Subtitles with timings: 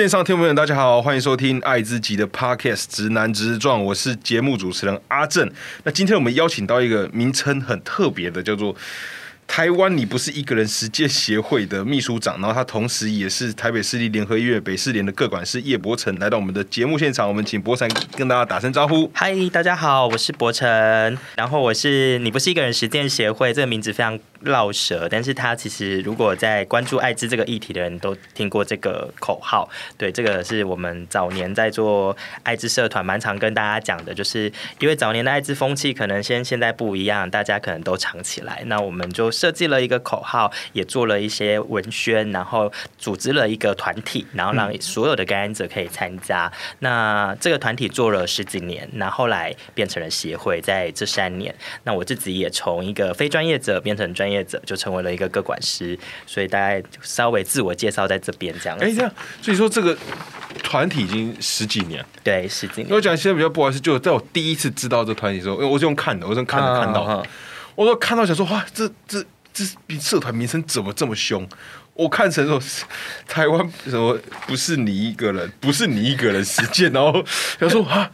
[0.00, 5.46] 线上听众朋友，大家好，欢迎收听爱之极的 Podcast《直男直撞》，我是节目主持人阿正。
[5.84, 8.74] 那今天我们邀请到一个名称很特别的，叫做。
[9.46, 19.10] 台湾你不是一个人实践协会的秘书长，然后他同时也是台北市立联合医院北市联的各管事叶伯成来到我们的节目现场，我们请伯成跟大家打声招呼。
[19.12, 20.68] 嗨，大家好，我是伯成，
[21.34, 39.30] 然后我是你不是一个人实践协会，这个名字非常绕舌，但是他其实如果在关注艾滋这个议题的人都听过这个口号，对，这个是我们早年在做艾滋社团蛮常跟大家讲的，就是因为早年的艾滋风气可能现现在不一样，大家可能都藏起来，那我们就。
[39.40, 46.52] 设计了一个口号，也做了一些文宣，然后组织了一个团体，然后让所有的感染者可以参加。
[46.80, 51.54] 那这个团体做了十几年，那后来变成了协会，在这三年，
[51.84, 55.98] 那我自己也从一个非专业者变成专者，就成为了一个个管师。
[56.26, 58.78] 所以大概稍微自我介绍在这边这样。
[58.80, 59.96] 哎，这样，所以说这个
[60.62, 62.88] 团体已经十几年，对，十几年。
[62.90, 67.26] 我讲现在比较不好意思，就在我第一次知道这团体的时候，因为我是用看的，我是用看的看到。
[67.74, 71.46] 我说看到想说哇，这这这比社团名称怎么这么凶？
[71.94, 72.60] 我看成说
[73.28, 77.24] 台湾什么不是你一个人，不是你一个人实践，然后
[77.58, 78.10] 他说啊。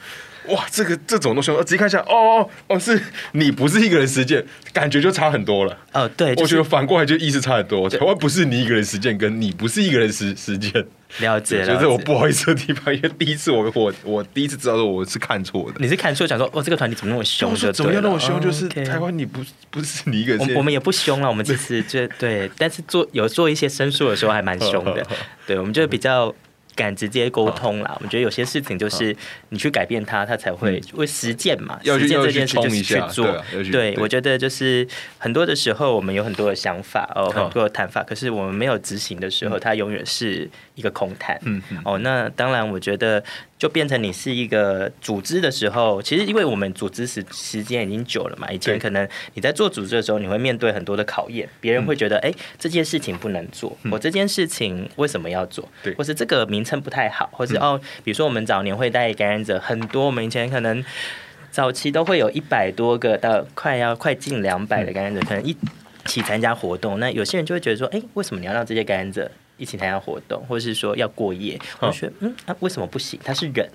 [0.49, 3.01] 哇，这个这种东西，我直接看一下，哦哦哦，是
[3.33, 5.77] 你不是一个人实践，感觉就差很多了。
[5.93, 7.89] 哦，对，我觉得反过来就意思差很多。
[7.89, 10.73] 台湾不是你一个人实践，跟你不是一个人实实践，
[11.19, 11.75] 了解了。
[11.75, 15.77] 就是我不好意思的地方，因为第一次我我我第一次知道说我是看错的。
[15.79, 17.55] 你是看错，讲说哦，这个团体怎么那么凶？
[17.73, 18.41] 怎么样那么凶？
[18.41, 25.05] 就是台湾你不不是你一个人，我们也不凶了，我们这次就对，但是做有做一些申诉的时候还蛮凶的。
[25.47, 26.35] 对，我们就比较。
[26.77, 29.17] 敢直接沟通啦，我们觉得有些事情就是
[29.49, 31.81] 你去改变它，它才会为实践嘛。
[31.83, 33.43] 实践这件事就是去做。
[33.73, 34.87] 对，我觉得就是
[35.19, 41.37] 很多的时候，我们有很多的想法哦，很多的谈法，可是我们没有执行的时候，它永远是一个空谈。
[41.43, 41.79] 嗯嗯。
[41.85, 43.23] 哦，那当然，我觉得。
[43.59, 55.67] 就变成你是一个组织的时候，其实因为我们组织时时间已经久了嘛，以前可能你在做组织的时候，你会面对很多的考验，别人会觉得，哎，这件事情不能做，我这件事情为什么要做？
[55.83, 60.85] 对，或是这个名称不太好，或是哦，比如说我们早年会带感染者很多，我们以前可能
[61.51, 65.57] 早期都会有一百多个到快要快近两百的感染者，可能一
[66.05, 69.31] 起参加活动，那有些人就会觉得说，哎，为什么你要让这些感染者？
[69.57, 73.19] 一起参加活动，或者是说要过夜，我觉得嗯，啊，为什么不行？
[73.25, 73.69] 他是人，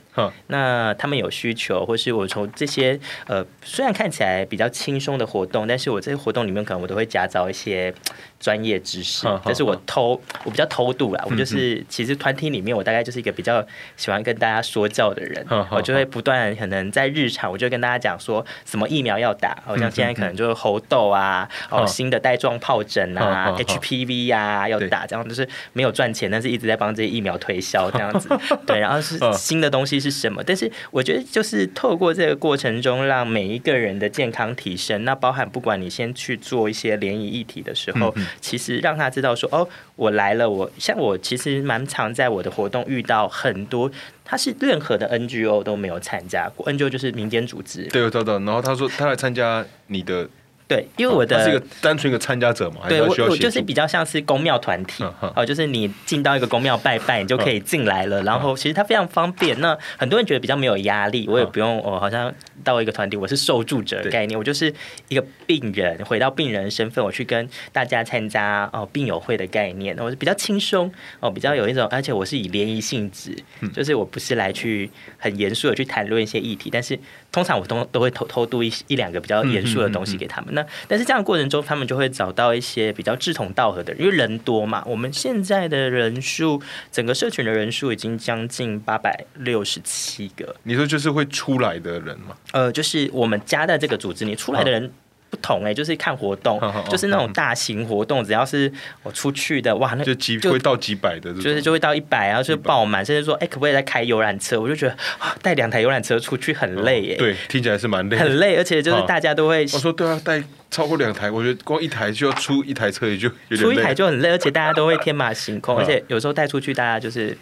[0.47, 7.93] 那他们有需求，或是我从这些呃，虽然看起来比较轻松的活动，但是我这些活动里面可能我都会夹杂一些
[8.41, 13.65] 专业知识，但是我偷，我比较偷渡啦，我就是其实团体里面我大概就是一个比较
[13.95, 25.47] 喜欢跟大家说教的人，我就会不断可能在日常，我就跟大家讲说什么疫苗要打，好像现在可能就是猴痘啊，哦，新的带状疱疹啊，HPV 呀要打，这样就是。
[25.73, 28.27] 没有赚钱，但是一直在帮这些疫苗推销这样子，
[28.65, 30.43] 对，然后是新的东西是什么？
[30.43, 35.05] 但是我觉得就是透过这个过程中，让每一个人的健康提升。
[35.05, 40.49] 那包含不管你先去做一些联谊议题的时候，其实让他知道说，哦，我来了。
[40.49, 43.91] 我像我其实蛮常在我的活动遇到很多，
[44.23, 47.83] 他是任何的 NGO 都没有参加过，NGO 就是民间组织。
[47.85, 48.39] 对，我知道。
[48.39, 50.29] 然后他说他来参加你的。
[50.71, 55.03] 对，因为我的是一个单纯一个参加者嘛，对我我就是比较像是公庙团体
[55.35, 58.23] 哦，就是你进到一个公庙拜拜，你就可以进来了。
[58.23, 62.33] 然后其实它非常方便，那很多人觉得比较没有压力，我也不用哦，好像
[62.63, 64.73] 到一个团体，我是受助者的概念，我就是
[65.09, 70.89] 一个病人，回到病人身份，我去跟大家参加哦病友会的概念，我是比较轻松
[71.19, 73.35] 哦，比较有一种，而且我是以联谊性质，
[73.73, 76.97] 就是我不是来去很严肃的去谈论一些议题，但是。
[77.31, 80.53] 通常我都都会偷偷渡一一两个比较严肃的东西给他们。
[80.53, 84.83] 那但是这样过程中，他们就会找到一些比较志同道合的人，因为人多嘛。
[84.85, 86.61] 我们现在的人数，
[86.91, 90.55] 整个社群的人数已经将近八百六十七个。
[90.63, 92.35] 你说就是会出来的人吗？
[92.51, 94.91] 呃，就是我们加在这个组织里出来的人。
[95.31, 104.59] 不同哎，就是看活动，就是那种大型活动，只要是我出去的，哇，那就几会到几百的，就是就会到一百，然后就爆满，甚至说，哎，可不可以再开游览车？
[104.59, 104.95] 我就觉得
[105.41, 107.15] 带两台游览车出去很累耶。
[107.15, 109.61] 对，听起来是蛮累，很累，而且就是大家都会。
[109.73, 117.37] 我说对啊，带超过两台，我觉得光一台就要出一台车也就出一台就很累，而且大家都会天马行空，而且有时候带出去，大家就是。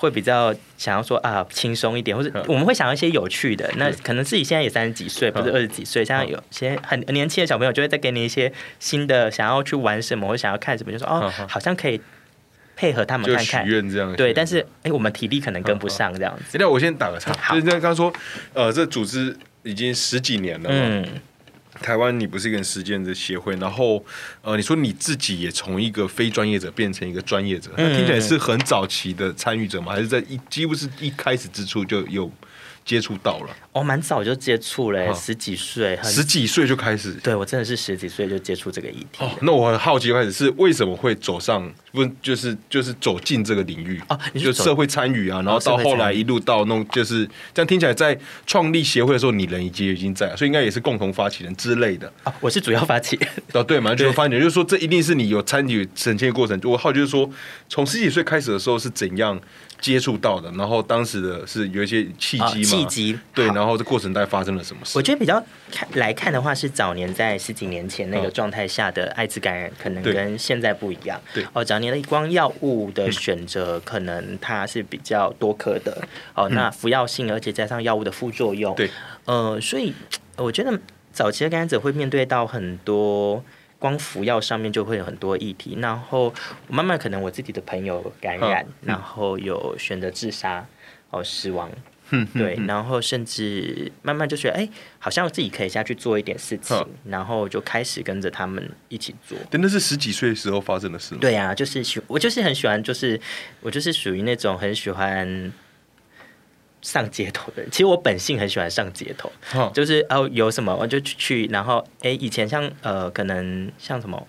[0.00, 3.70] 会比较想要说啊轻松一点，或者我们会想要一些有趣的。
[3.76, 12.00] 那可能自己现在也三十几岁，不是二十几岁，像有些很年轻的小朋友，就会再给你一些新的想要去玩什么，或想要看什么，就说哦，好像可以
[12.74, 13.66] 配合他们看看。
[13.66, 14.10] 愿这样。
[14.16, 16.56] 对，但是哎，我们体力可能跟不上这样子。
[16.58, 18.10] 那我先打个岔，就是刚刚说，
[18.54, 20.70] 呃，这组织已经十几年了。
[20.72, 21.06] 嗯。
[21.80, 24.04] 台湾你不是一个实践的协会，然后
[24.42, 29.92] 呃，你说你自己也从一个非专业者变成一个专业者，那听起来是很早期的参与者吗？
[29.92, 32.30] 还是在一几乎是一开始之初就有？
[32.82, 39.24] 接触到了，哦，蛮早就接触了，十几岁，十几岁就开始，对我真的是十几岁就接触这个议题。
[39.24, 44.18] 哦，那我很好奇，开始是为什么会走上，不就是就是走进这个领域啊？
[44.34, 47.24] 就社会参与啊，然后到后来一路到弄，就是
[47.54, 52.34] 这样听起来，在创立协会的时候，你人已经已经在，所以应该也是共同发起人之类的啊。
[52.40, 56.58] 我是主要发起人，哦，对嘛， 主要发起人，就是说这一定是你有参与审签的过程。
[56.64, 57.30] 我好奇就是说，
[57.68, 59.40] 从十几岁开始的时候是怎样？
[59.80, 62.50] 接触到的，然后当时的是有一些契机嘛？
[62.50, 64.96] 契机对，然后这过程大概发生了什么事？
[64.98, 71.20] 我觉得比较看来看的话，是早年在十几年前那个状态下的艾滋感染，可能跟现在不一样。
[71.34, 78.74] 对哦，早年的光药物的选择，可能它是比较多颗的哦，那服药性，而且加上药物的副作用。
[78.74, 78.90] 对，
[79.24, 79.94] 呃，所以
[80.36, 80.78] 我觉得
[81.12, 83.42] 早期的感染者会面对到很多。
[83.80, 86.30] 光服药上面就会有很多议题，然后
[86.68, 90.66] 慢慢可能我自己的朋友感染，然后有选择自杀
[91.08, 91.70] 哦死亡，
[92.34, 94.68] 对，然后甚至慢慢就觉得哎，
[94.98, 99.38] 好像自己可以下去做一点事情，然后就开始跟着他们一起做。
[99.50, 101.20] 真的是十几岁时候发生的事吗。
[101.20, 103.20] 对啊，就是喜我就是很喜欢，就是
[103.60, 105.52] 我就是属于那种很喜欢。
[106.82, 109.30] 上街头的人，其实我本性很喜欢上街头，
[109.74, 114.26] 就是哦有什么我就去，然后哎以前像呃可能像什么。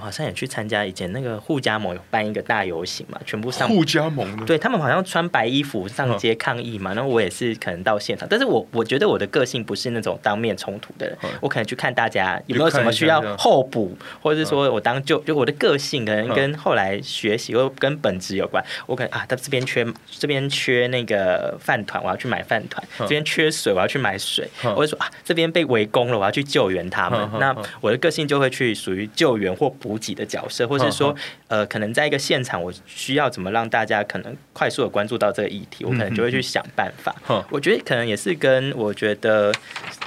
[0.00, 29.89] 好像也去参加以前那个互加盟有办一个大游行嘛，全部上互加盟对他们好像穿白衣服上街抗议嘛，然后我也是可能到现场，但是我我觉得我的个性不是那种当面冲突的人，我可能去看大家有没有什么需要候补，或者是说我当就就我的个性可能跟后来学习或跟本职有关，我可能啊他这边缺这边缺那个饭团，我要去买饭团，这边缺水我要去买水，我就说啊这边被围攻了，我要去救援他们，那我的个性就会去属于救援或补。
[29.90, 31.12] 补给的角色，或是说，
[31.48, 37.12] 呃，可能在一个现场，我需要怎么让大家可能快速的关注到这个议题，我可能就会去想办法。
[37.50, 39.52] 我觉得可能也是跟我觉得，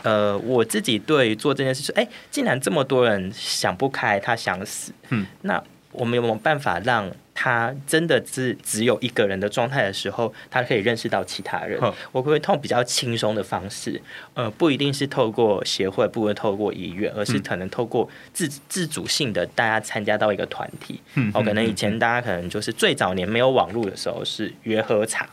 [0.04, 5.62] 呃，我自己对做这件事，哎，竟然这么多人想不开，他想死，嗯，那
[5.94, 7.10] 我们有没有办法让？
[7.36, 11.82] 他真的是只有一个人的状态的时候，他可以认识到其他人。
[12.12, 14.00] 我会通比较轻松的方式，
[14.36, 21.02] 呃，不一定是透过协会，不会透过医院，而是可能透过自自主性的大家参加到一个团体。
[21.34, 25.28] 哦，可能以前大家可能就是最早年没有网络的时候是约喝茶。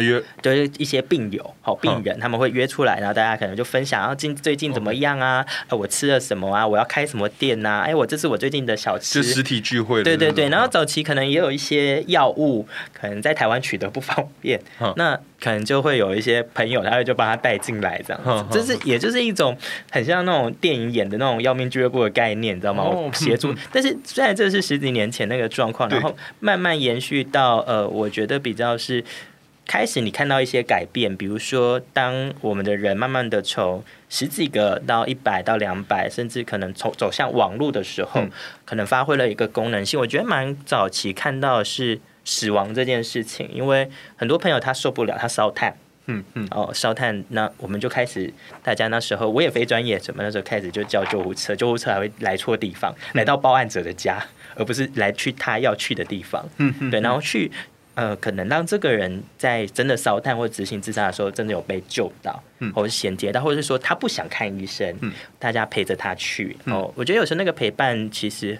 [0.00, 5.44] 约就是一些病友、好病人，他们会约出来，然后大家可能就分享，然后近最近怎么样啊？
[5.68, 6.66] 哎，我吃了什么啊？
[6.66, 7.82] 我要开什么店呐？
[7.86, 9.22] 哎，我这是我最近的小吃。
[9.22, 10.02] 就实体聚会。
[10.02, 14.60] 对对对，然后早期可能也有一些药物，可能在台湾取得不方便，
[14.96, 19.56] 那可能就会有一些朋友，他就帮他带进来，这样子，这是也就是一种
[19.90, 22.84] 很像那种电影演的那种要命俱乐部的概念，你知道吗？
[23.12, 23.54] 协助。
[23.72, 29.04] 但是虽然这是十几年前那个状况，然后慢慢延续到呃，我觉得比较是。
[29.66, 38.22] 开始你看到一些改变，比如说，当我们的人慢慢的从十几个到一百到两百，甚至可能从走向网络的时候，
[38.66, 39.98] 可能发挥了一个功能性。
[39.98, 45.74] 我觉得蛮早期看到是死亡这件事情，因为很多朋友他受不了，他烧炭，
[46.06, 48.32] 嗯嗯，哦烧炭，那我们就开始，
[48.62, 54.22] 大家那时候我也非专业，什么那时候开始就叫救护车，救护车还会来错地方，来到报案者的家，
[54.54, 57.50] 而不是来去他要去的地方，嗯嗯，对，然后去。
[57.94, 62.42] 呃，可能让这个人在真的烧炭或执行自杀的时候，真的有被救到，
[62.74, 64.92] 或是衔接到，或者是说他不想看医生，
[65.38, 66.56] 大家陪着他去。
[66.66, 68.58] 哦，我觉得有时候那个陪伴，其实，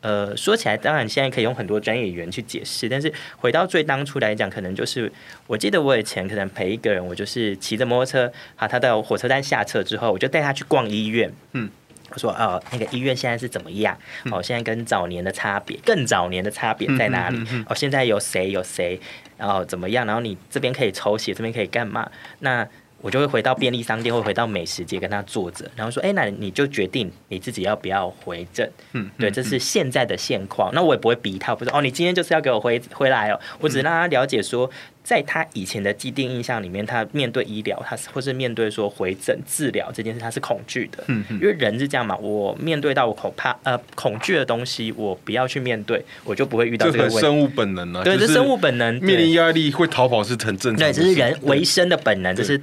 [0.00, 5.10] 呃，说起来，当然现在可以用很多专业语言去解释，但是回到最当初来讲，可能就是，
[5.46, 11.70] 我记得我以前可能陪一个人，我就是骑着摩托车，好，他到火车站下车之后，我就带他去逛医院，嗯。
[12.12, 13.96] 他说：“哦，那个医院现在是怎么样？
[14.30, 17.38] 哦，现在跟早年的差别，更早年的差别在哪里？
[17.68, 19.00] 哦，现在有谁有谁？
[19.36, 20.06] 然后怎么样？
[20.06, 22.10] 然后你这边可以抽血，这边可以干嘛？
[22.40, 22.68] 那。”
[23.02, 30.70] 我就会回到便利商店，会回到美食街跟他坐着，然后说：“哎，那你就决定你自己要不要回诊。”嗯，对，这是现在的现况。
[30.72, 33.40] 那我也不会逼他，不是哦，你今天就是要给我回回来哦。
[33.58, 34.70] 我只让他了解说，
[35.04, 41.02] 在他以前的既定印象里面，他面对医疗，他或是面对说回诊治疗这件事，他是恐惧的。
[41.08, 47.20] 嗯因为人是这样嘛，我面对到我恐怕呃恐惧的东西，我不要去面对，我就不会遇到这个问题。
[47.20, 50.76] 生物本能啊，对，这生物本能，面临压力会逃跑是很正常。
[50.76, 52.60] 对，这是人为生的本能，这是。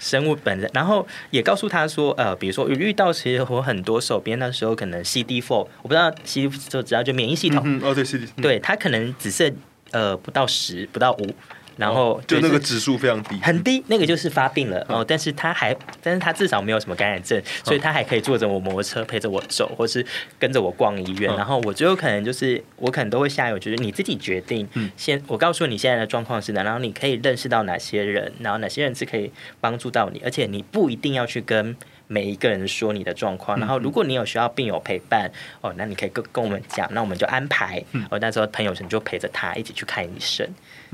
[0.00, 9.50] 生物本能，然后也告诉他说，呃，比如说遇到其实我很多手边那时候可能 CD four，我不知道 CD 就只要就免疫系统，哦对 CD，对他可能只剩
[9.92, 11.34] 呃不到十不到五，
[11.76, 15.04] 然后就那个指数非常低，很低，那个就是发病了哦。
[15.06, 20.04] 但是他还，但是他至少没有什么感染症，所以他还可以坐着我摩托车陪着我走，或是
[20.38, 21.34] 跟着我逛医院。
[21.36, 24.68] 然后我最后可能就是我可能都会下有，就是你自己决定。
[24.96, 31.76] 先我告诉你现在的状况是哪，然后你可以认识到哪些人，然后哪些人是可以帮助到你，而且你不一定要去跟。
[32.06, 35.28] 每一个人说你的状况，然后如果你有需要病友陪伴
[35.62, 38.18] 哦，那你可以跟跟我们讲，那我们就安排哦。
[38.18, 40.46] 那时候朋友你就陪着他一起去看医生，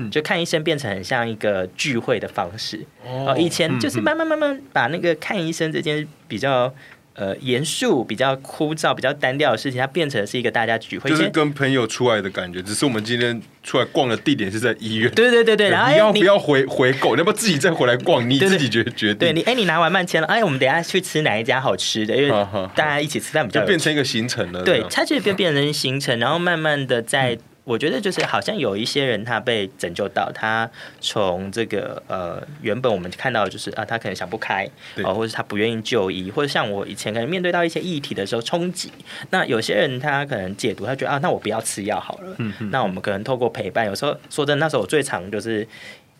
[0.09, 3.35] 就看医生变成很像一个聚会的方式哦。
[3.37, 6.73] 以前就是慢慢慢慢把那个看医生这件比较。
[7.13, 12.61] 呃，严肃、比较枯燥、比较单调的事情，它变成是一个大家聚会，就是跟朋友出来的感觉。
[12.61, 15.11] 只是我们今天出来逛的地点是在医院。
[15.11, 17.13] 对对对对，然后你要不要回回购？
[17.13, 18.27] 你要不要自己再回来逛？
[18.27, 19.17] 你自己决决定。
[19.17, 22.15] 对你，哎，你拿完慢签了，哎，我们等下去吃哪一家好吃的？
[22.15, 22.29] 因为
[22.75, 24.63] 大家一起吃饭比较变成一个行程了。
[24.63, 27.37] 对，它就变变成行程，然后慢慢的在。
[27.63, 34.67] 我觉得就是好像有一些人他被拯救到，他从这个呃原本我们看到就是啊他可能想不开，
[35.03, 38.91] 哦或者他不愿意就医，或者像我以前可能面对到一些议题的时候冲击，
[39.29, 42.35] 那有些人他可能解读他觉得啊那我不要吃药好了，
[42.71, 45.67] 那我们可能透过陪伴，有时候说真的那时候我最常就是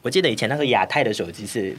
[0.01, 1.75] 我记得以前那个亚太的手机是。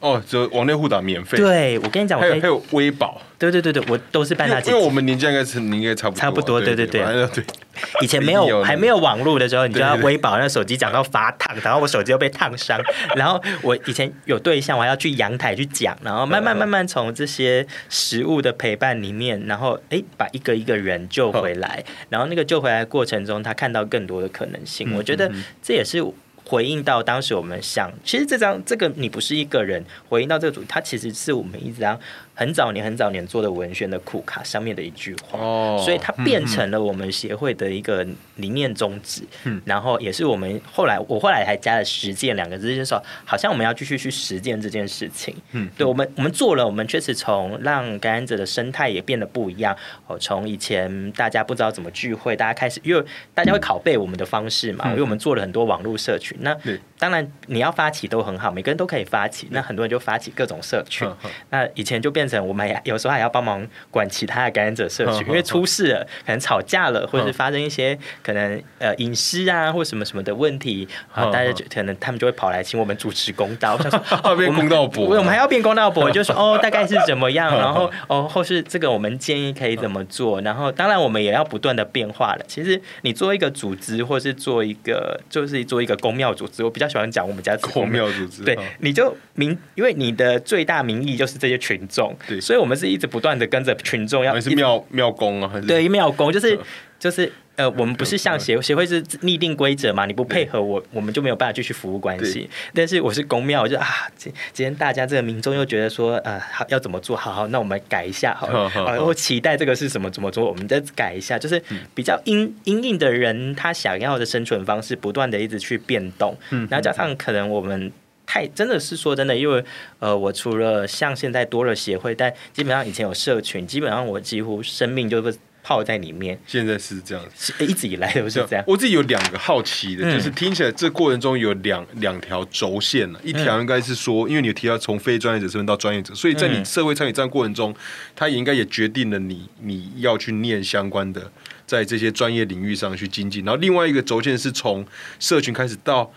[0.00, 1.38] 哦，就网内互打免费。
[1.38, 3.20] 对，我跟你讲，还有还有微保。
[3.38, 4.70] 对对对对，我都是办那几。
[4.70, 6.20] 因为我们年纪应该是你应该差不多。
[6.20, 7.02] 差不多，对对对。
[7.34, 7.44] 对。
[8.00, 12.80] 以前没有 还没有网络的时候，你就要微保，那手机讲到发烫，然后我手机又被烫伤。
[13.16, 21.84] 然后我以前有对象，我还要去阳台去讲，然后慢慢慢慢从这些食物的陪伴里面，然后哎把一个一个人救回来。
[22.08, 24.94] 然后那个救回来过程中，他看到更多的可能性。
[24.94, 25.30] 我觉得
[25.62, 26.04] 这也是。
[26.48, 31.98] 回应到当时我们想，其实这张这个你不是一个人回应到这个主题，它其实是我们一张。
[32.38, 35.38] 很早年很早年做的文宣的库卡上面的一句话，
[35.78, 39.22] 所以它变成了我们协会的一个理念宗旨。
[39.44, 45.34] 嗯，然后也是我们后来我后来还加了实践两个字，就是说好像我们要继续去实践这件事情。
[45.52, 49.74] 嗯，对我们我们做了，我们确实从让感染者的生态也变得不一样。
[50.06, 53.02] 哦，从以前大家不知道怎么聚会，大家开始因为
[53.32, 56.36] 大家会拷贝我们的方式嘛，因为我们做了很多网络社群。
[56.42, 56.54] 那
[56.98, 59.48] 当然你要发起都很好，每个人都可以发起。
[59.52, 61.08] 那很多人就发起各种社群。
[61.48, 62.25] 那以前就变。
[62.28, 82.44] 成我们有时候还要帮忙管其他的感染者社区，因为 出事了，可能吵架了，或者是发生一些可能呃隐私啊或什么什么的问题，啊， 大家就可能他们就会跑来请我们主持公道， 想说要变公道博，我们还要变公道伯，就说哦大概是怎么样，然后哦或是这个我们建议可以怎么做，然后当然我们也要不断的变化了。
[82.48, 92.15] 其实你做一个组织，或是做一个就是做一个公庙组织，我比较喜欢讲我们家公庙组织，对，你就民，因为你的最大名义就是这些群众。
[92.26, 96.58] 对，所以我们是一直不断的跟着群众，要是庙庙公啊，对庙公，就是
[96.98, 102.48] 就是呃，我们不是像协协会是拟定规则嘛，你不配合我，我们就没有办法继续服务关系。
[102.74, 107.16] 但是我是公庙，我就啊，今今天大家这个民众又觉得说，呃，好要怎么做？
[107.16, 110.44] 好好，那我们改一下，好好，我期待这个是什么怎么做？
[110.46, 111.62] 我们再改一下，就是
[111.94, 117.92] 比较阴阴硬的人，他想要的生存方式，不断的一直去变动，嗯，然后加上可能我们。
[118.26, 119.64] 太真的是说真的，因为
[120.00, 126.36] 呃，我除了像现在多了协会，但基本上以前有社群，基本上我几乎生命就是泡在里面。
[126.46, 128.64] 现在是这样子，一直以来都是这样。
[128.66, 137.72] 我自己有两个好奇的，就是听起来这过程中有两两条轴线了，一条应该是说，因为你提到从非专业者身份到专业者，所以在你社会参与这样过程中，
[138.16, 141.30] 他也应该也决定了你你要去念相关的，
[141.64, 143.44] 在这些专业领域上去精进。
[143.44, 144.84] 然后另外一个轴线是从
[145.20, 146.12] 社群开始到。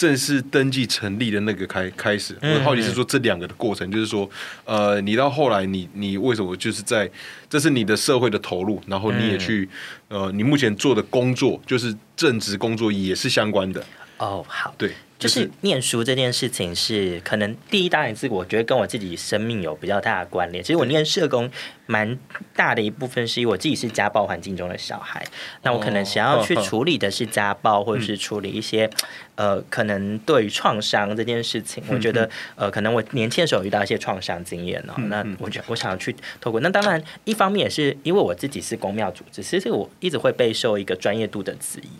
[0.00, 4.26] 正式登记成立的那个开开始，我的好奇是说这两个的过程，就是说，
[4.64, 7.10] 呃，你到后来，你你为什么就是在
[7.50, 9.68] 这是你的社会的投入，然后你也去，
[10.08, 13.84] 呃，你目前做的工作就是正职工作也是相关的。
[14.16, 14.94] 哦，好，对。
[15.20, 20.64] 就是念书这件事情是可能第一当然是我觉得跟我自己生命有比较大的关联。
[20.64, 21.48] 其实我念社工
[21.86, 22.18] 蛮
[22.56, 25.22] 大的一部分是因为我自己是家暴环境中的小孩，
[25.62, 28.88] 那我可能想要去处理的是家暴，或者是处理一些
[29.34, 41.90] 呃可能对于创伤这件事情，我觉得呃可能我年轻的时候遇到一些创伤经验哦，那我觉得我想要去透过那当然一方面也是因为我自己是公庙组织，其实我一直会备受一个专业度的质疑。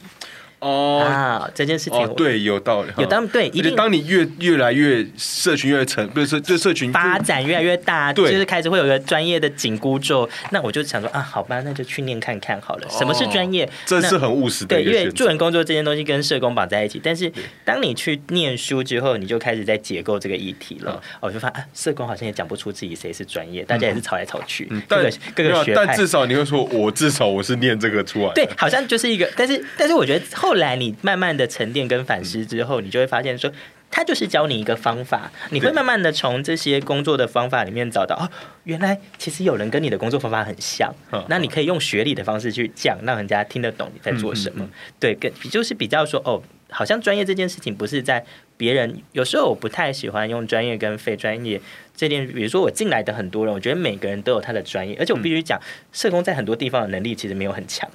[0.60, 3.74] 哦啊，这件事情对有道理，有当对一定。
[3.74, 10.28] 当你越越来越社群越成，不是说这社群发展越来越大，就是开始会有一个专业的紧箍咒。
[10.50, 12.88] 那我就想说啊，好吧，那就去念看看好了。
[12.90, 13.66] 什么是专业？
[13.86, 14.76] 这是很务实的。
[14.76, 17.00] 对，因为助人工作这件东西跟社工绑在一起。
[17.02, 17.32] 但是
[17.64, 21.00] 当你去念书之后，你就开始在解构这个议题了。
[21.20, 24.70] 我就发现啊，社工好像也讲不出自己谁是专业，大家也是吵来吵去。
[24.86, 28.32] 各个各个学但至少你会说，我至少我是念这个出来。
[28.34, 30.49] 对，好像就是一个，但是但是我觉得后。
[30.50, 33.52] 后来你慢慢的沉淀跟反思之后，你就会发现说。
[33.92, 38.30] 他就是教你一个方法，你会慢慢的从这些工作的方法里面找到哦，
[38.62, 40.94] 原来其实有人跟你的工作方法很像，
[41.26, 44.64] 那你可以用学理的方式去讲，让人家听得懂你在做什么。
[45.00, 46.40] 对，跟就是比较说哦，
[46.70, 48.24] 好像专业这件事情不是在
[48.56, 51.60] 别人，有时候我不太喜欢用专业跟非专业
[51.96, 55.60] 这点，比如说我进来的很多人，我觉得每个人都有他的专业，而且我必须讲，
[55.92, 57.90] 社工在很多地方的能力其实没有很强。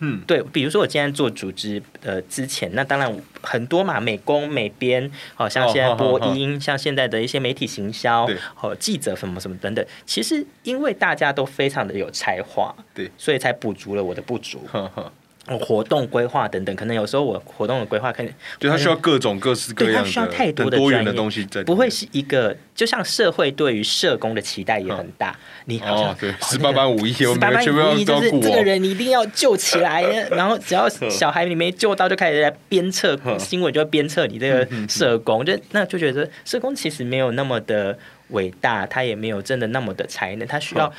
[0.00, 3.12] 嗯，对，比如说我今天做组织呃之前，那当然
[3.42, 14.60] 很多嘛，美工、美编，好像现在播音，像现在的一些媒体行销，和记者什么什么等等，其实因为大家都非常的有才华，对，所以才补足了我的不足。
[15.60, 25.36] 活动规划等等，可能有时候我活动的规划可能，对，它需要各种各式各样的，它需要太多的多元的东西在，不会是一个，就像社会对于社工的期待也很大。
[25.66, 30.02] 你好像对十八般武艺，十八般武艺就是这个人你一定要救起来，
[30.32, 37.96] 然后只要小孩你没救到，就开始在鞭策新闻，就会鞭策你这个社工，就那就觉得社工其实没有那么的
[38.28, 40.92] 伟大，他也没有真的那么的才能，他需要。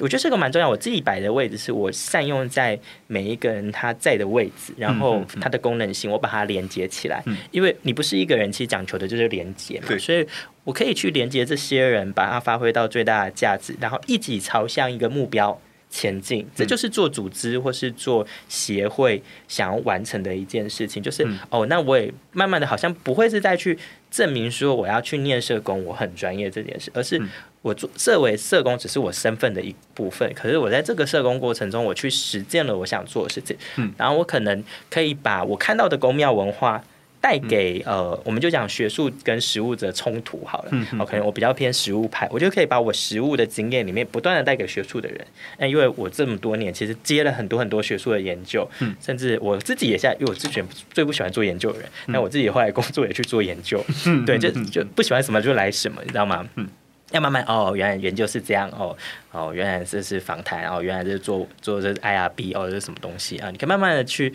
[0.00, 0.68] 我觉得这个蛮重要。
[0.68, 7.22] 我自己摆的位置是我善用在每一个人他在的位置，然后它的功能性我把它连接起来。
[7.52, 9.96] 因为你不是一个人，其实讲求的就是连接嘛。
[9.98, 10.26] 所以
[10.64, 15.56] 我可以去连接这些人，把它发挥到最大的价值，然后一起朝向一个目标
[15.88, 16.44] 前进。
[16.56, 21.00] 这就是做组织或是做协会想要完成的一件事情。
[21.00, 23.78] 就是哦，那我也慢慢的好像不会是再去
[24.10, 27.22] 证明说我要去念社工，我很专业这件事，而是。
[27.64, 36.84] 我做设为社工只是我身份的一部分，可是我在这个社工过程中，我去实践了我想做的事情，嗯，然后我可能可以把我看到的公庙文化
[37.22, 56.46] 带给呃，我们就讲学术跟实务的冲突好了，嗯哦，可能我比较偏实务派，我就可以把我实务的经验里面不断的带给学术的人，哎，因为我这么多年其实接了很多很多学术的研究，嗯，甚至我自己也现在，因为我之前最不喜欢做研究的人，那我自己后来工作也去做研究，嗯，对，就就不喜欢什么就来什么，你知道吗？
[56.56, 56.68] 嗯。
[57.14, 58.94] 要慢慢哦，原来研究是这样哦
[59.30, 63.50] 哦，原来这是访谈哦，原来是做做这 IRB 哦，这是什么东西啊？
[63.52, 64.34] 你可以慢慢的去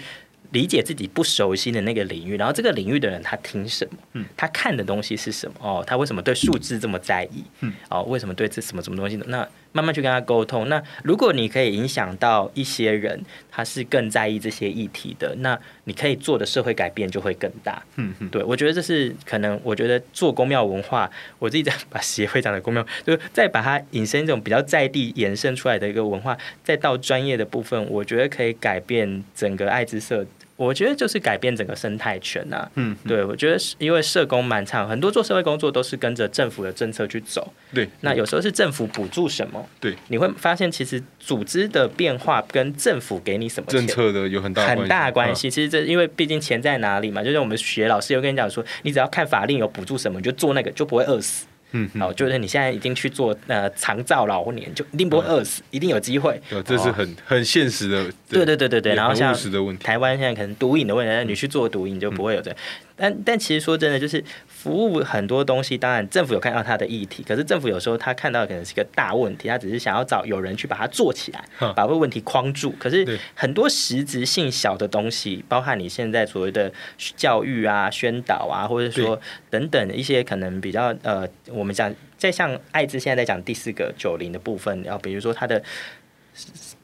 [0.51, 3.97] 理解自己不熟悉的那个领域，然后这个领域的人他听什么？
[4.13, 5.55] 嗯，他看的东西是什么？
[5.59, 7.43] 哦，他为什么对数字这么在意？
[7.59, 9.17] 嗯，哦，为什么对这什么什么东西？
[9.27, 10.69] 那慢慢去跟他沟通。
[10.69, 17.81] 那如果你可以影响到一些人，他是更在意这些议题的，那你可以做的社会改变就会更大。
[17.95, 19.59] 嗯嗯，对，我觉得这是可能。
[19.63, 30.25] 我觉得做公庙文化，我自己在把协会长的公庙，就是再把它引申一种比较在地延伸出来的一个文化，再到专业的部分，我觉得可以改变整个爱之社。
[30.59, 32.69] 我觉得就是改变整个生态圈呐。
[32.75, 37.53] 嗯，对，我觉得是因为社工蛮长，很多做社会工作都是跟着政府的政策去走。
[37.73, 39.65] 对，那有时候是政府补助什么？
[39.79, 45.49] 对，你会发现其实组织的变化跟政府给你什么政策的有很大很大关系。
[45.49, 51.45] 其实这因为毕竟钱在哪里嘛，就是我们学老师有跟你讲说，你只要看法令有补助什么，你就做那个，就不会饿死。
[51.71, 56.41] 嗯，好，就是你现在已经去做呃长照老年，就一定不会饿死，一定有机会。
[56.65, 58.11] 这是很很现实的。
[58.27, 59.35] 对对对对对，然后像
[59.79, 62.55] 台湾现在可能毒瘾的问题，你去做毒瘾就不会有这。
[62.95, 64.23] 但但其实说真的，就是
[64.61, 72.75] 服务很多东西，当然政府有看到它的议题，可是政府有时候他看到可能是一个大问题，他只是想要找有人去把它做起来，把这个问题框住。
[72.77, 76.69] 可是很多实质性小的东西，包含你现在所谓的
[77.15, 79.17] 教育啊、宣导啊，或者说
[79.49, 85.63] 等等一些可能比较呃，我们讲在像艾滋现在在讲第四个九零的部分，然后比如说他的。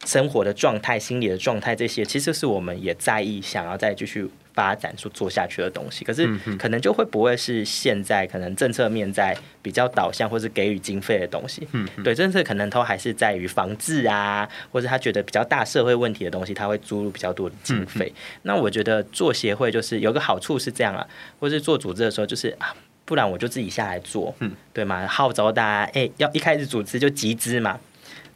[0.03, 6.03] 生活的状态、心理的状态，这些其实是我们也在意，想要再继续发展、说做下去的东西。
[6.03, 11.67] 可是，可能就会不会是现在可能政策面在比较导向，或是给予经费的东西。
[11.73, 18.11] 嗯，对，政策可能都还是在于防治啊，或者他觉得比较大社会问题的东西，他会注入比较多的经费。
[18.43, 21.05] 那我觉得做协会就是有个好处是这样啊，
[21.39, 25.05] 或是做组织的时候就是啊，不然我就自己下来做，嗯，对嘛？
[25.05, 27.79] 号召大家，哎，要一开始组织就集资嘛。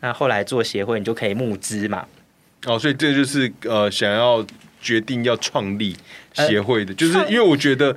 [0.02, 2.06] 那后来做协会，你就可以募资嘛。
[2.66, 4.46] 哦，所以这就是呃，想要
[4.82, 5.96] 决定要创立
[6.34, 7.96] 协会的，就是因为我觉得，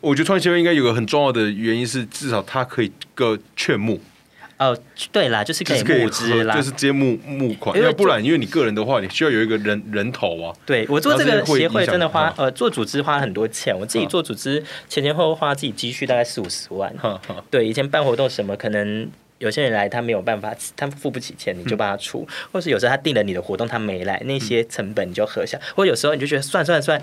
[0.00, 4.00] 我觉得创立协会应该有个很重要的原因是，至少它可以个劝募。
[4.58, 4.78] 哦，
[5.10, 7.76] 对啦，就是可以募资啦，就是直接募募款。
[7.80, 10.54] 要不然，因为你个人的话，你需要有一个人人头啊。
[10.64, 16.94] 对我做这个协会真的花呃做组织花很多钱，我自己做组织前前后后花自己积蓄大概四五十万。
[17.50, 19.10] 对，以前办活动什么可能。
[19.42, 27.02] 有些人来，他没有办法，他付不起钱，你就帮他出；或是有时候他订了你的活动，他没来，那些成本你就核下；或有时候你就觉得算算算，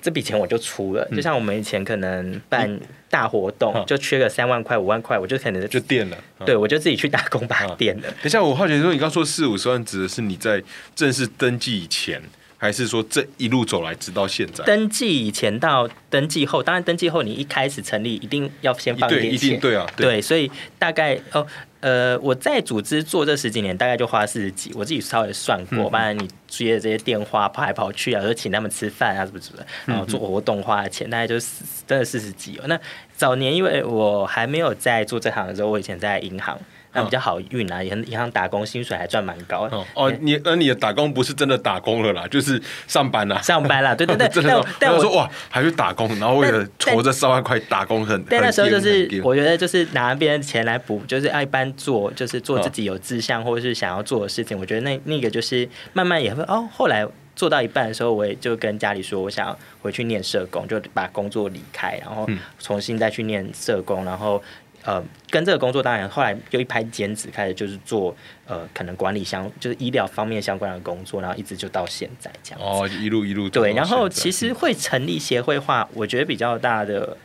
[0.00, 1.06] 这笔钱我就出了。
[1.14, 6.16] 就像我们以前可能办大活动，就缺个三万块、五万块，我就可能就垫了。
[6.46, 8.02] 对，我就自己去打工把它垫了。
[8.02, 10.62] 等一下，我好奇说，你刚说四五十万指的是你在
[10.96, 12.22] 正式登记以前。
[12.56, 14.64] 还是说这一路走来直到现在？
[14.64, 21.46] 登记以前到登记后，当然登记后你一开始成立一定要先放点钱，对啊，对，所以大概哦。
[21.84, 25.90] 呃，我在组织做这十几年，大概就花四十几，我自己稍微算过。
[25.90, 29.62] 不然，你接的这些电话跑来跑去啊，或者请他们吃饭啊，什么什么？
[29.84, 32.62] 然后做活动花的钱，大概就是真的四十几哦。
[32.66, 32.80] 那
[33.14, 36.58] 早年因为我还没有在做这行的时候，我以前在银行。
[36.94, 39.68] 那比较好运啊，银银行打工薪水还赚蛮高。
[39.94, 43.40] 哦，你那你的打工不是真的打工了啦，就是上班啦。
[43.42, 44.28] 上班啦，对对对。
[44.42, 48.22] 但 但我说哇，还去打工，然后为了筹这三万块打工很。
[48.30, 54.58] 但那时候就是我觉得就是拿别人钱来补，就是一般做就是做自己有志向或者是想要做的事情。
[54.58, 62.28] 我觉得那那个就是慢慢也会哦，后来做到一半的时候，我也就跟家里说，我想回去念社工，就把工作离开，然后
[62.58, 64.40] 重新再去念社工，然后。
[64.84, 68.14] 呃，跟这个工作当然后来又一拍兼职，开始就是做
[68.46, 72.60] 呃，可能管理相就是医疗方面相关的工作，然后一直就到现在这样。
[72.62, 77.16] 哦，一路一路对，然后其实会成立协会化，我觉得比较大的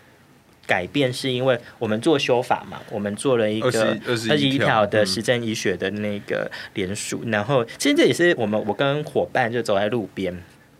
[0.65, 10.33] 改变是因为我们做修法嘛，我们做了一个二十一条的实证医学的那个联署，然后其实这也是我们我跟伙伴就走在路边，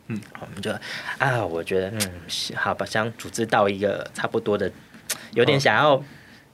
[0.08, 0.72] 嗯，我们就
[1.18, 2.00] 啊，我觉得嗯，
[2.56, 4.72] 好吧，想组织到一个差不多的，
[5.34, 6.02] 有点想要。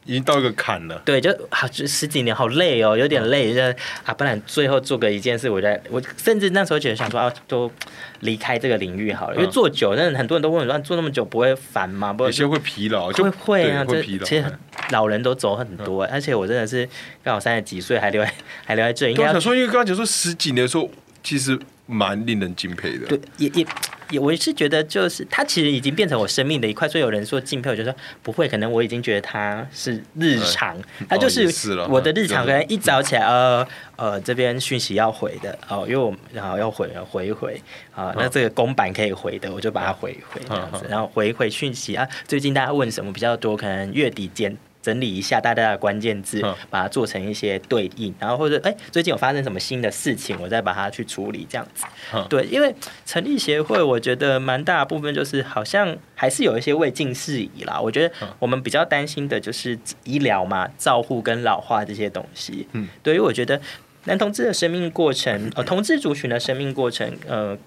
[0.06, 3.54] 已经到一个坎了，对，就好十几年，好累哦，有点累。
[3.54, 3.62] 就
[4.04, 7.72] 啊，不然最后做个一件事，我在我甚至那时候觉得想说啊，都
[8.20, 12.13] 离开这个领域好了，因为做久，但很多人都问我说，做那么久不会烦吗？
[12.13, 14.26] 不有些会疲劳，会会啊，会疲劳。
[14.26, 14.46] 其实
[14.91, 16.88] 老人都走很多，而且我真的是
[17.24, 18.32] 刚好三十几岁还留在
[18.63, 20.88] 还留在这，应该想说，因为刚刚讲说十几年的时候，
[21.24, 23.08] 其实蛮令人敬佩的。
[23.08, 23.65] 对，也也。
[24.12, 31.52] 也我是觉得，就是他其实已经变成我生命的一块，所以有人说敬佩，我就说不会，可能我已经觉得他是日常，他就是
[31.89, 32.45] 我的日常。
[32.45, 37.60] 可能一早起来，呃呃，这边讯息要回的哦，因为我然后要回回一回
[37.95, 44.56] 啊，那这个公版可以回的，我就把它回一回这样子，然后回一回讯息啊，最近大家问什么比较多，可能月底见。
[44.86, 51.86] 整理一下大家的关键字，把它做成一些对应，然后或者哎，最近有发生什么新的事情，我再把它去处理，这样子。
[52.30, 52.71] 对，因为
[53.04, 57.82] 成立协会，我觉得蛮大部分就是好像还是有一些未尽事宜啦。
[57.82, 62.67] 我觉得我们比较担心的就是医疗嘛、照护跟老化这些东西。
[62.74, 63.60] 嗯，对于我觉得
[64.04, 67.58] 男同志的生命过程，呃， 同志族群的生命过程，呃，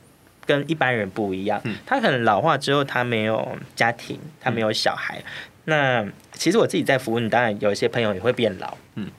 [0.46, 1.60] 跟一般人不一样。
[1.84, 5.20] 他可能老化之后，他没有家庭，他没有小孩。
[5.64, 6.06] 那
[6.38, 9.10] 其实我自己在服务你，当然有一些朋友也会变老，嗯，